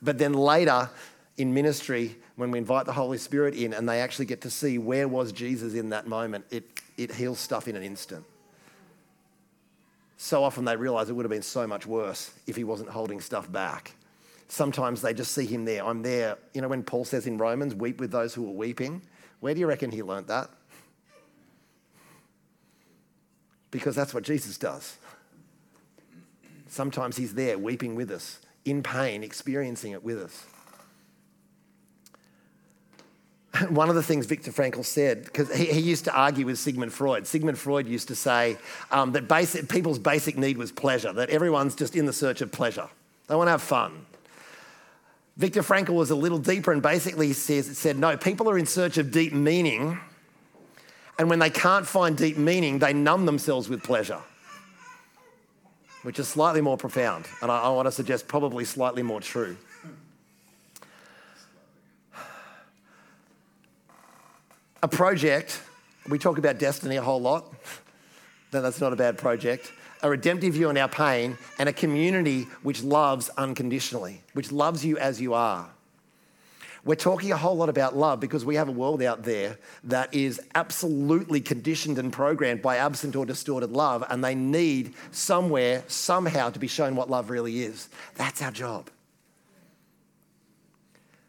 [0.00, 0.88] But then later
[1.36, 4.78] in ministry, when we invite the Holy Spirit in and they actually get to see
[4.78, 8.24] where was Jesus in that moment, it, it heals stuff in an instant.
[10.18, 13.20] So often they realize it would have been so much worse if he wasn't holding
[13.20, 13.94] stuff back
[14.48, 15.84] sometimes they just see him there.
[15.84, 16.38] I'm there.
[16.54, 19.02] You know, when Paul says in Romans, weep with those who are weeping,
[19.40, 20.50] where do you reckon he learnt that?
[23.70, 24.96] Because that's what Jesus does.
[26.66, 30.46] Sometimes he's there weeping with us, in pain, experiencing it with us.
[33.68, 36.92] One of the things Viktor Frankl said, because he, he, used to argue with Sigmund
[36.92, 37.26] Freud.
[37.26, 38.56] Sigmund Freud used to say
[38.90, 42.52] um, that basic, people's basic need was pleasure, that everyone's just in the search of
[42.52, 42.88] pleasure.
[43.26, 44.06] They want to have fun.
[45.36, 48.98] Viktor Frankl was a little deeper and basically says, said, no, people are in search
[48.98, 49.98] of deep meaning.
[51.18, 54.20] And when they can't find deep meaning, they numb themselves with pleasure,
[56.02, 57.26] which is slightly more profound.
[57.40, 59.56] And I, I want to suggest probably slightly more true.
[64.82, 65.60] A project,
[66.08, 67.52] we talk about destiny a whole lot.
[68.52, 72.44] No, that's not a bad project a redemptive view on our pain, and a community
[72.62, 75.68] which loves unconditionally, which loves you as you are.
[76.84, 80.14] We're talking a whole lot about love because we have a world out there that
[80.14, 86.50] is absolutely conditioned and programmed by absent or distorted love, and they need somewhere, somehow,
[86.50, 87.88] to be shown what love really is.
[88.14, 88.88] That's our job.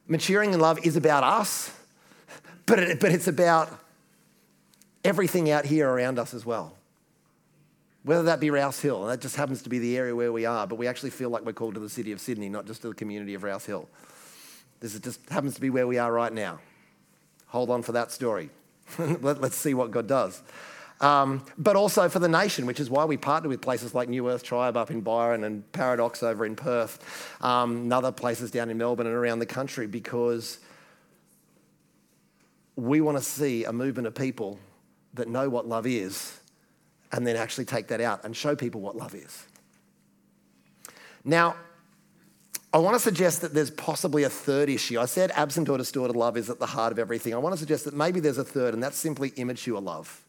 [0.07, 1.71] Maturing in love is about us,
[2.69, 3.69] but, it, but it's about
[5.03, 6.75] everything out here around us as well
[8.03, 10.65] whether that be Rouse Hill, that just happens to be the area where we are,
[10.65, 12.89] but we actually feel like we're called to the city of Sydney, not just to
[12.89, 13.87] the community of Rouse Hill.
[14.79, 16.59] This just happens to be where we are right now.
[17.47, 18.49] Hold on for that story.
[18.97, 20.41] Let, us see what God does.
[21.01, 24.29] Um, but also for the nation, which is why we partner with places like New
[24.29, 26.99] Earth Tribe up in Byron and Paradox over in Perth,
[27.41, 30.59] um, and other places down in Melbourne and around the country, because
[32.79, 34.59] we want to see a movement of people
[35.13, 36.39] that know what love is
[37.11, 39.45] and then actually take that out and show people what love is.
[41.23, 41.55] Now,
[42.71, 44.99] I want to suggest that there's possibly a third issue.
[44.99, 47.33] I said absent or distorted love is at the heart of everything.
[47.33, 50.23] I want to suggest that maybe there's a third, and that's simply immature love.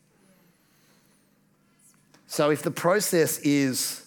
[2.26, 4.06] So if the process is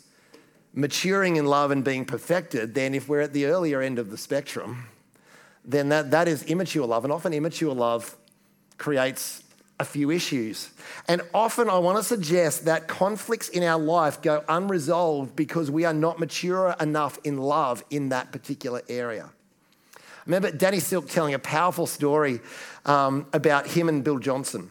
[0.74, 4.18] maturing in love and being perfected, then if we're at the earlier end of the
[4.18, 4.88] spectrum,
[5.64, 7.04] then that, that is immature love.
[7.04, 8.18] And often immature love
[8.78, 9.44] creates
[9.80, 10.70] a few issues.
[11.08, 15.84] And often I want to suggest that conflicts in our life go unresolved because we
[15.86, 19.30] are not mature enough in love in that particular area.
[19.96, 22.40] I remember Danny Silk telling a powerful story
[22.86, 24.70] um, about him and Bill Johnson.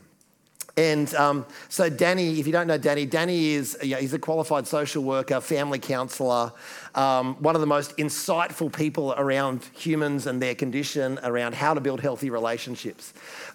[0.76, 4.66] And um, so, Danny, if you don't know Danny, Danny is yeah, he's a qualified
[4.66, 6.52] social worker, family counselor,
[6.94, 11.80] um, one of the most insightful people around humans and their condition, around how to
[11.80, 13.12] build healthy relationships.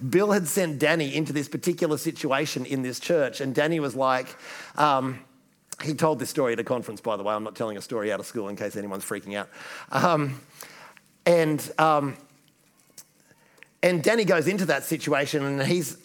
[0.07, 4.35] Bill had sent Danny into this particular situation in this church, and Danny was like,
[4.75, 5.19] um,
[5.83, 7.33] he told this story at a conference, by the way.
[7.33, 9.49] I'm not telling a story out of school in case anyone's freaking out.
[9.91, 10.39] Um,
[11.25, 12.15] and um,
[13.81, 15.97] and Danny goes into that situation, and he's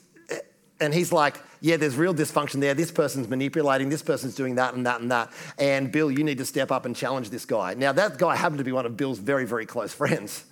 [0.83, 2.75] and he's like, yeah, there's real dysfunction there.
[2.75, 5.31] This person's manipulating, this person's doing that and that and that.
[5.59, 7.75] And Bill, you need to step up and challenge this guy.
[7.75, 10.45] Now, that guy happened to be one of Bill's very, very close friends.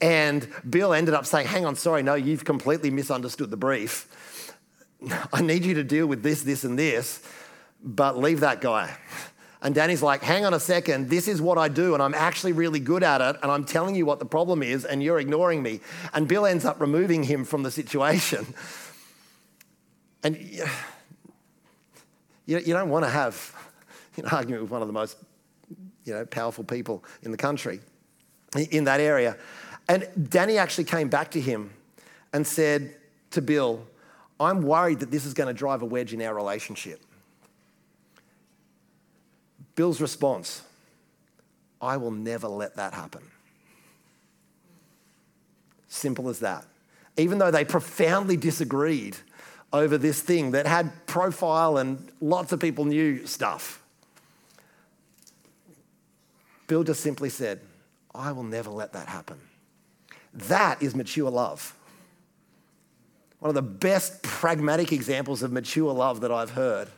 [0.00, 4.08] And Bill ended up saying, hang on, sorry, no, you've completely misunderstood the brief.
[5.32, 7.22] I need you to deal with this, this, and this,
[7.82, 8.96] but leave that guy.
[9.62, 12.52] And Danny's like, hang on a second, this is what I do, and I'm actually
[12.52, 15.62] really good at it, and I'm telling you what the problem is, and you're ignoring
[15.62, 15.80] me.
[16.12, 18.46] And Bill ends up removing him from the situation.
[20.24, 20.36] And
[22.46, 23.54] you, you don't want to have
[24.16, 25.18] an argument with one of the most
[26.04, 27.80] you know, powerful people in the country
[28.70, 29.36] in that area.
[29.88, 31.70] And Danny actually came back to him
[32.32, 32.96] and said
[33.32, 33.86] to Bill,
[34.40, 37.00] I'm worried that this is going to drive a wedge in our relationship.
[39.74, 40.62] Bill's response,
[41.80, 43.22] I will never let that happen.
[45.88, 46.64] Simple as that.
[47.16, 49.16] Even though they profoundly disagreed
[49.74, 53.82] over this thing that had profile and lots of people knew stuff.
[56.68, 57.60] Bill just simply said,
[58.14, 59.36] I will never let that happen.
[60.32, 61.74] That is mature love.
[63.40, 66.88] One of the best pragmatic examples of mature love that I've heard.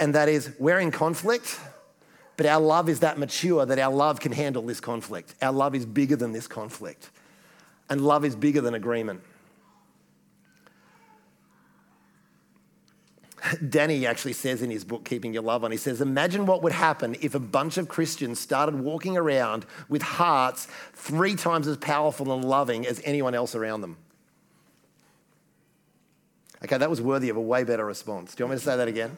[0.00, 1.60] And that is, we're in conflict,
[2.36, 5.34] but our love is that mature that our love can handle this conflict.
[5.40, 7.08] Our love is bigger than this conflict.
[7.88, 9.22] And love is bigger than agreement.
[13.68, 16.72] Danny actually says in his book, Keeping Your Love On, he says, Imagine what would
[16.72, 22.32] happen if a bunch of Christians started walking around with hearts three times as powerful
[22.32, 23.96] and loving as anyone else around them.
[26.64, 28.34] Okay, that was worthy of a way better response.
[28.34, 29.16] Do you want me to say that again?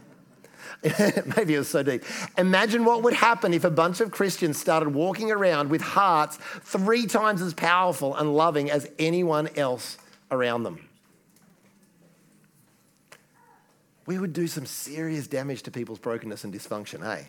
[1.37, 2.05] Maybe it was so deep.
[2.37, 7.07] Imagine what would happen if a bunch of Christians started walking around with hearts three
[7.07, 9.99] times as powerful and loving as anyone else
[10.31, 10.88] around them.
[14.09, 17.25] We would do some serious damage to people's brokenness and dysfunction, eh?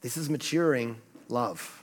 [0.00, 1.82] This is maturing love.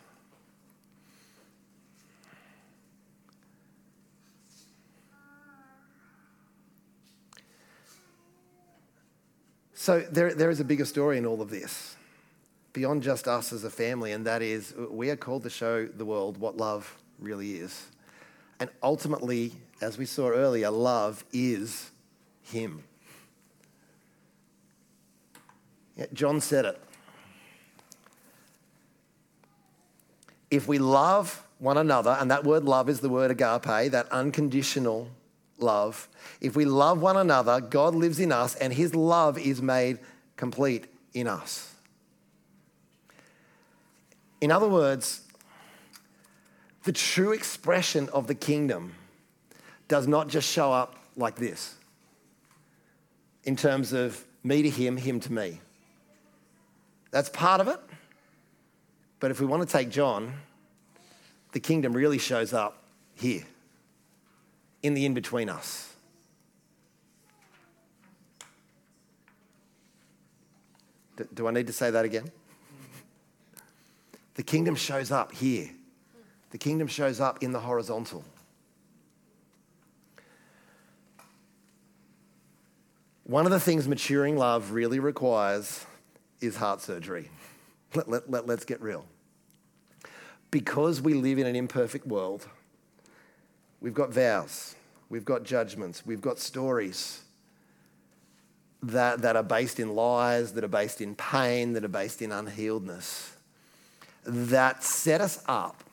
[9.73, 11.97] So there, there is a bigger story in all of this,
[12.71, 16.05] beyond just us as a family, and that is we are called to show the
[16.05, 17.87] world what love really is.
[18.61, 19.51] And ultimately,
[19.81, 21.91] as we saw earlier, love is
[22.41, 22.83] Him.
[26.13, 26.81] John said it.
[30.51, 35.09] If we love one another, and that word love is the word agape, that unconditional
[35.57, 36.07] love.
[36.41, 39.99] If we love one another, God lives in us and his love is made
[40.35, 41.73] complete in us.
[44.41, 45.21] In other words,
[46.83, 48.93] the true expression of the kingdom
[49.87, 51.75] does not just show up like this
[53.43, 55.59] in terms of me to him, him to me.
[57.11, 57.79] That's part of it.
[59.19, 60.33] But if we want to take John,
[61.53, 62.83] the kingdom really shows up
[63.15, 63.43] here,
[64.83, 65.93] in the in between us.
[71.33, 72.29] Do I need to say that again?
[74.33, 75.69] The kingdom shows up here.
[76.51, 78.23] The kingdom shows up in the horizontal.
[83.27, 85.83] One of the things maturing love really requires
[86.41, 87.31] is heart surgery.
[87.95, 89.03] Let, let, let, let's get real.
[90.51, 92.47] Because we live in an imperfect world,
[93.81, 94.75] we've got vows,
[95.09, 97.23] we've got judgments, we've got stories
[98.83, 102.29] that, that are based in lies, that are based in pain, that are based in
[102.29, 103.31] unhealedness,
[104.23, 105.83] that set us up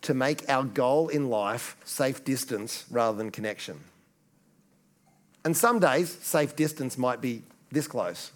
[0.00, 3.80] to make our goal in life safe distance rather than connection.
[5.44, 8.30] And some days, safe distance might be this close.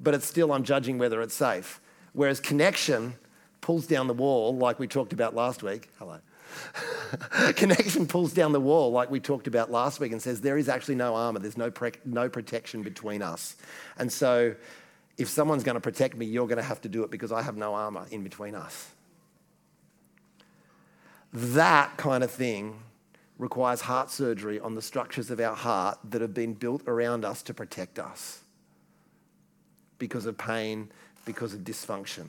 [0.00, 1.80] But it's still, I'm judging whether it's safe.
[2.12, 3.14] Whereas connection
[3.60, 5.88] pulls down the wall, like we talked about last week.
[5.98, 6.18] Hello.
[7.56, 10.68] connection pulls down the wall, like we talked about last week, and says there is
[10.68, 13.56] actually no armor, there's no, pre- no protection between us.
[13.98, 14.54] And so,
[15.16, 17.42] if someone's going to protect me, you're going to have to do it because I
[17.42, 18.90] have no armor in between us.
[21.32, 22.80] That kind of thing
[23.44, 27.42] requires heart surgery on the structures of our heart that have been built around us
[27.42, 28.40] to protect us
[29.98, 30.90] because of pain,
[31.26, 32.24] because of dysfunction.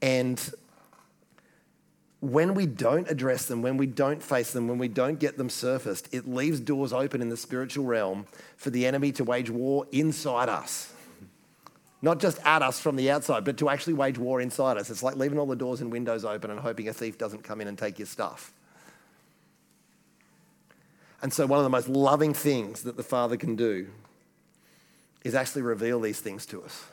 [0.00, 0.40] And
[2.20, 5.50] when we don't address them, when we don't face them, when we don't get them
[5.50, 9.86] surfaced, it leaves doors open in the spiritual realm for the enemy to wage war
[9.92, 10.94] inside us.
[12.00, 14.88] Not just at us from the outside, but to actually wage war inside us.
[14.88, 17.60] It's like leaving all the doors and windows open and hoping a thief doesn't come
[17.60, 18.54] in and take your stuff.
[21.26, 23.88] And so, one of the most loving things that the Father can do
[25.24, 26.84] is actually reveal these things to us.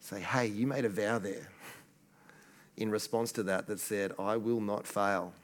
[0.00, 1.50] Say, hey, you made a vow there
[2.78, 5.34] in response to that that said, I will not fail.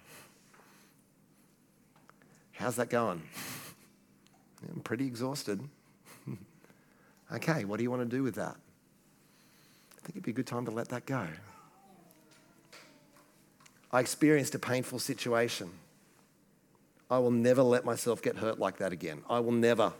[2.52, 3.20] How's that going?
[4.74, 5.60] I'm pretty exhausted.
[7.34, 8.56] okay, what do you want to do with that?
[8.56, 11.26] I think it'd be a good time to let that go.
[13.92, 15.70] I experienced a painful situation.
[17.10, 19.22] I will never let myself get hurt like that again.
[19.28, 19.92] I will never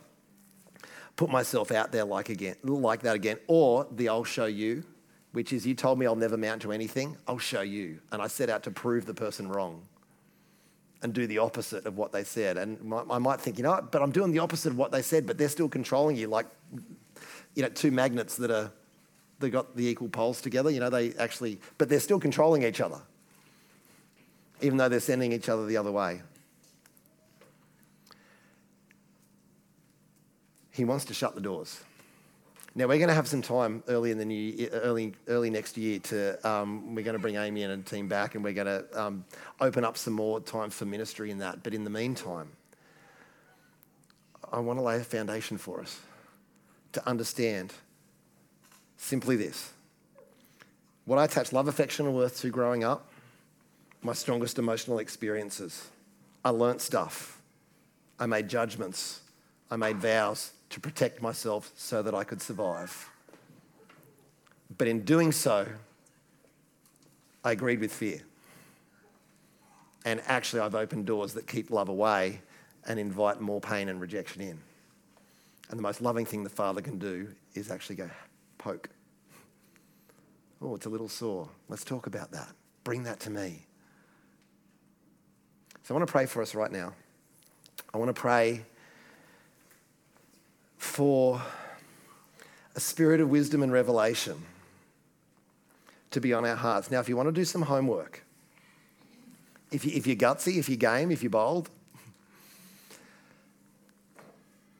[1.15, 3.37] put myself out there like again, like that again.
[3.47, 4.83] Or the I'll show you
[5.31, 7.99] which is you told me I'll never mount to anything, I'll show you.
[8.11, 9.83] And I set out to prove the person wrong
[11.01, 12.57] and do the opposite of what they said.
[12.57, 15.25] And I might think, you know, but I'm doing the opposite of what they said,
[15.25, 16.45] but they're still controlling you like,
[17.55, 18.71] you know, two magnets that are,
[19.39, 22.81] they got the equal poles together, you know, they actually, but they're still controlling each
[22.81, 22.99] other,
[24.61, 26.21] even though they're sending each other the other way.
[30.71, 31.81] He wants to shut the doors.
[32.73, 35.99] Now we're going to have some time early in the new early early next year
[35.99, 38.85] to um, we're going to bring Amy and a team back, and we're going to
[39.01, 39.25] um,
[39.59, 41.63] open up some more time for ministry in that.
[41.63, 42.49] But in the meantime,
[44.49, 45.99] I want to lay a foundation for us
[46.93, 47.73] to understand
[48.95, 49.73] simply this:
[51.03, 53.11] what I attach love, affection, and worth to growing up,
[54.01, 55.89] my strongest emotional experiences.
[56.45, 57.41] I learnt stuff.
[58.17, 59.19] I made judgments.
[59.69, 63.09] I made vows to protect myself so that I could survive.
[64.77, 65.67] But in doing so,
[67.43, 68.21] I agreed with fear.
[70.05, 72.41] And actually, I've opened doors that keep love away
[72.87, 74.59] and invite more pain and rejection in.
[75.69, 78.09] And the most loving thing the Father can do is actually go,
[78.57, 78.89] poke.
[80.61, 81.49] Oh, it's a little sore.
[81.69, 82.49] Let's talk about that.
[82.83, 83.65] Bring that to me.
[85.83, 86.93] So I want to pray for us right now.
[87.93, 88.65] I want to pray
[90.81, 91.39] for
[92.75, 94.41] a spirit of wisdom and revelation
[96.09, 96.89] to be on our hearts.
[96.89, 98.25] Now, if you want to do some homework,
[99.71, 101.69] if, you, if you're gutsy, if you're game, if you're bold,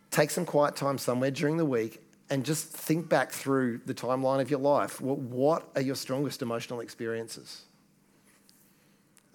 [0.10, 4.42] take some quiet time somewhere during the week and just think back through the timeline
[4.42, 5.00] of your life.
[5.00, 7.62] What are your strongest emotional experiences?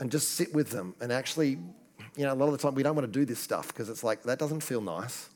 [0.00, 1.58] And just sit with them and actually,
[2.16, 3.88] you know, a lot of the time we don't want to do this stuff because
[3.88, 5.28] it's like, that doesn't feel nice.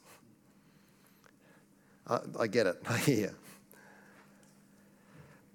[2.10, 3.34] I, I get it, I hear.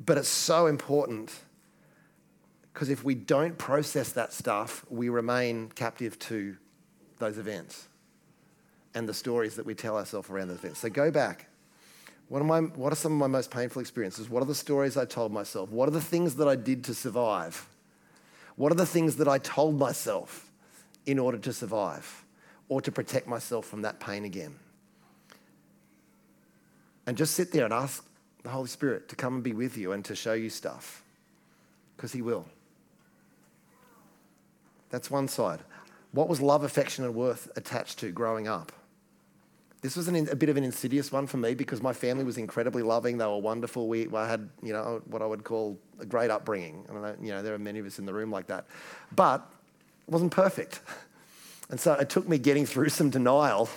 [0.03, 1.31] But it's so important
[2.73, 6.57] because if we don't process that stuff, we remain captive to
[7.19, 7.87] those events
[8.93, 10.79] and the stories that we tell ourselves around those events.
[10.79, 11.47] So go back.
[12.27, 14.29] What, am I, what are some of my most painful experiences?
[14.29, 15.69] What are the stories I told myself?
[15.69, 17.67] What are the things that I did to survive?
[18.55, 20.49] What are the things that I told myself
[21.05, 22.25] in order to survive
[22.67, 24.55] or to protect myself from that pain again?
[27.07, 28.05] And just sit there and ask
[28.43, 31.03] the Holy Spirit to come and be with you and to show you stuff,
[31.95, 32.45] because He will.
[34.89, 35.59] That's one side.
[36.11, 38.71] What was love, affection, and worth attached to growing up?
[39.81, 42.37] This was an, a bit of an insidious one for me because my family was
[42.37, 43.17] incredibly loving.
[43.17, 43.87] They were wonderful.
[43.87, 46.85] We, I had, you know, what I would call a great upbringing.
[46.89, 48.65] And you know, there are many of us in the room like that,
[49.15, 49.47] but
[50.07, 50.79] it wasn't perfect.
[51.67, 53.69] And so it took me getting through some denial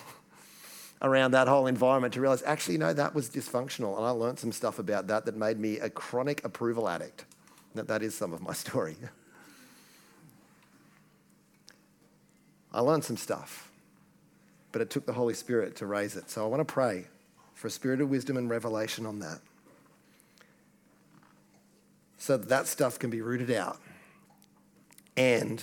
[1.03, 3.97] around that whole environment to realize actually, no, that was dysfunctional.
[3.97, 7.25] And I learned some stuff about that that made me a chronic approval addict.
[7.75, 8.97] That, that is some of my story.
[12.73, 13.71] I learned some stuff,
[14.73, 16.31] but it took the Holy Spirit to raise it.
[16.31, 17.07] So I want to pray
[17.55, 19.41] for a spirit of wisdom and revelation on that.
[22.19, 23.79] So that, that stuff can be rooted out
[25.17, 25.63] and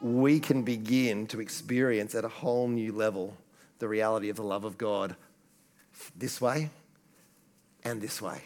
[0.00, 3.36] we can begin to experience at a whole new level
[3.82, 5.16] the reality of the love of God
[6.16, 6.70] this way
[7.82, 8.40] and this way.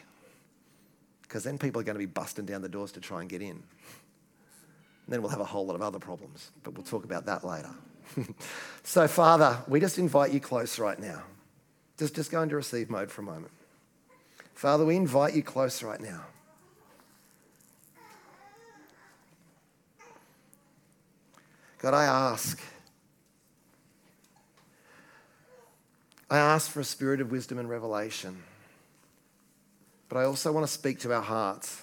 [1.20, 3.42] Because then people are going to be busting down the doors to try and get
[3.42, 3.50] in.
[3.50, 3.62] And
[5.08, 7.68] then we'll have a whole lot of other problems, but we'll talk about that later.
[8.82, 11.22] so, Father, we just invite you close right now.
[11.98, 13.52] Just, just go into receive mode for a moment.
[14.54, 16.22] Father, we invite you close right now.
[21.78, 22.58] God, I ask.
[26.28, 28.42] I ask for a spirit of wisdom and revelation.
[30.08, 31.82] But I also want to speak to our hearts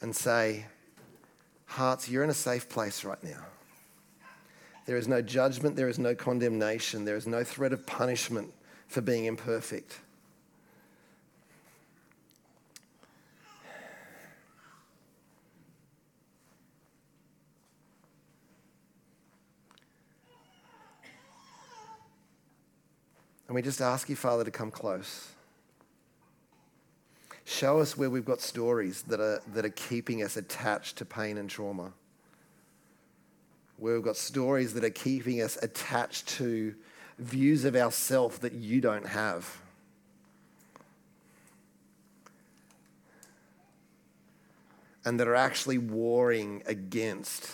[0.00, 0.66] and say,
[1.66, 3.44] Hearts, you're in a safe place right now.
[4.84, 8.52] There is no judgment, there is no condemnation, there is no threat of punishment
[8.88, 10.00] for being imperfect.
[23.52, 25.28] And we just ask you, Father, to come close.
[27.44, 31.36] Show us where we've got stories that are, that are keeping us attached to pain
[31.36, 31.92] and trauma.
[33.76, 36.74] Where we've got stories that are keeping us attached to
[37.18, 39.60] views of ourself that you don't have.
[45.04, 47.50] And that are actually warring against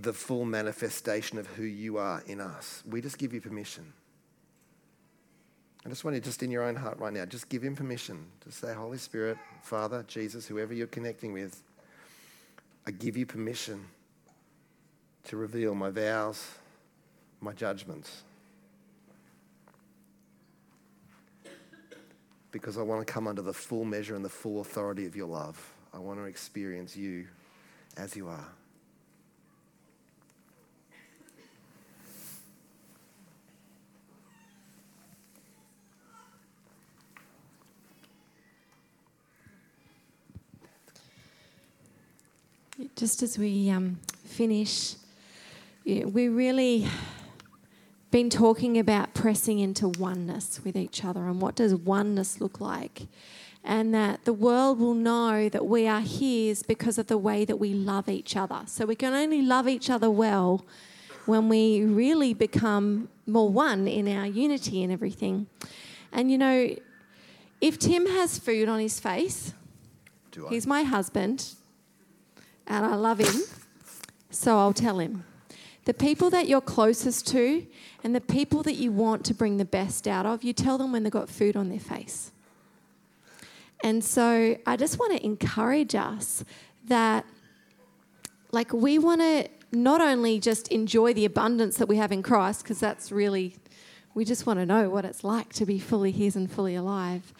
[0.00, 2.82] the full manifestation of who you are in us.
[2.88, 3.92] We just give you permission.
[5.84, 8.26] I just want you, just in your own heart right now, just give him permission
[8.40, 11.62] to say, Holy Spirit, Father, Jesus, whoever you're connecting with,
[12.86, 13.86] I give you permission
[15.24, 16.44] to reveal my vows,
[17.40, 18.22] my judgments.
[22.50, 25.28] Because I want to come under the full measure and the full authority of your
[25.28, 25.72] love.
[25.94, 27.28] I want to experience you
[27.96, 28.48] as you are.
[42.96, 44.94] Just as we um, finish,
[45.84, 46.88] we really
[48.10, 53.02] been talking about pressing into oneness with each other and what does oneness look like?
[53.62, 57.56] And that the world will know that we are his because of the way that
[57.56, 58.62] we love each other.
[58.64, 60.64] So we can only love each other well
[61.26, 65.48] when we really become more one in our unity and everything.
[66.12, 66.74] And you know
[67.60, 69.54] if tim has food on his face
[70.50, 71.54] he's my husband
[72.66, 73.42] and I love him,
[74.30, 75.24] so I'll tell him.
[75.84, 77.64] The people that you're closest to
[78.02, 80.92] and the people that you want to bring the best out of, you tell them
[80.92, 82.32] when they've got food on their face.
[83.84, 86.44] And so I just want to encourage us
[86.88, 87.24] that,
[88.50, 92.62] like, we want to not only just enjoy the abundance that we have in Christ,
[92.62, 93.56] because that's really,
[94.14, 97.32] we just want to know what it's like to be fully His and fully alive.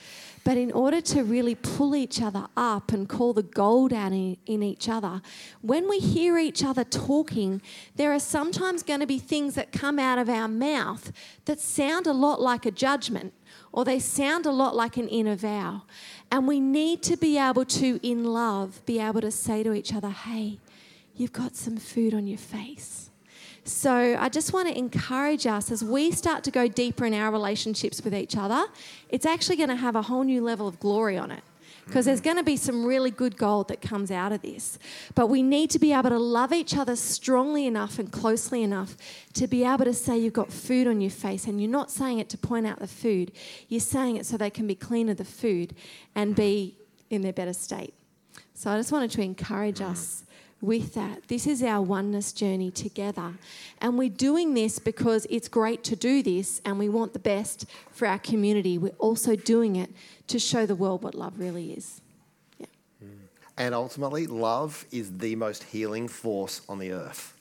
[0.46, 4.36] But in order to really pull each other up and call the gold out in,
[4.46, 5.20] in each other,
[5.60, 7.60] when we hear each other talking,
[7.96, 11.10] there are sometimes going to be things that come out of our mouth
[11.46, 13.34] that sound a lot like a judgment
[13.72, 15.82] or they sound a lot like an inner vow.
[16.30, 19.92] And we need to be able to, in love, be able to say to each
[19.92, 20.60] other, hey,
[21.16, 23.05] you've got some food on your face
[23.68, 27.30] so I just want to encourage us as we start to go deeper in our
[27.30, 28.66] relationships with each other,
[29.08, 31.42] it's actually going to have a whole new level of glory on it
[31.86, 34.78] because there's going to be some really good gold that comes out of this.
[35.14, 38.96] But we need to be able to love each other strongly enough and closely enough
[39.34, 41.46] to be able to say you've got food on your face.
[41.46, 43.30] And you're not saying it to point out the food,
[43.68, 45.74] you're saying it so they can be clean of the food
[46.14, 46.76] and be
[47.08, 47.94] in their better state.
[48.54, 50.24] So I just wanted to encourage us
[50.60, 51.28] with that.
[51.28, 53.34] This is our oneness journey together.
[53.80, 57.66] And we're doing this because it's great to do this and we want the best
[57.92, 58.78] for our community.
[58.78, 59.90] We're also doing it
[60.28, 62.00] to show the world what love really is.
[62.58, 62.66] Yeah.
[63.04, 63.08] Mm.
[63.58, 67.34] And ultimately, love is the most healing force on the earth.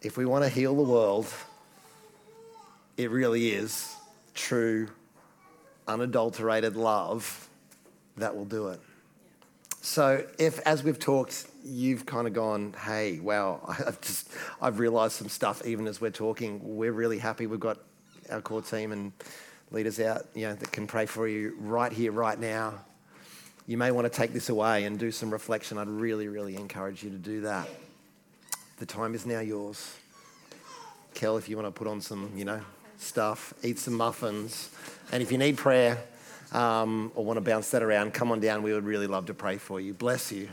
[0.00, 1.26] If we want to heal the world,
[2.96, 3.96] it really is
[4.34, 4.88] true,
[5.88, 7.48] unadulterated love
[8.16, 8.80] that will do it.
[9.88, 14.30] So if, as we've talked, you've kind of gone, hey, wow, I've just,
[14.60, 16.60] I've realised some stuff even as we're talking.
[16.62, 17.46] We're really happy.
[17.46, 17.78] We've got
[18.30, 19.12] our core team and
[19.70, 22.74] leaders out, you know, that can pray for you right here, right now.
[23.66, 25.78] You may want to take this away and do some reflection.
[25.78, 27.66] I'd really, really encourage you to do that.
[28.76, 29.96] The time is now yours.
[31.14, 32.60] Kel, if you want to put on some, you know,
[32.98, 34.68] stuff, eat some muffins,
[35.12, 35.96] and if you need prayer,
[36.52, 38.62] um, or want to bounce that around, come on down.
[38.62, 39.94] We would really love to pray for you.
[39.94, 40.48] Bless you.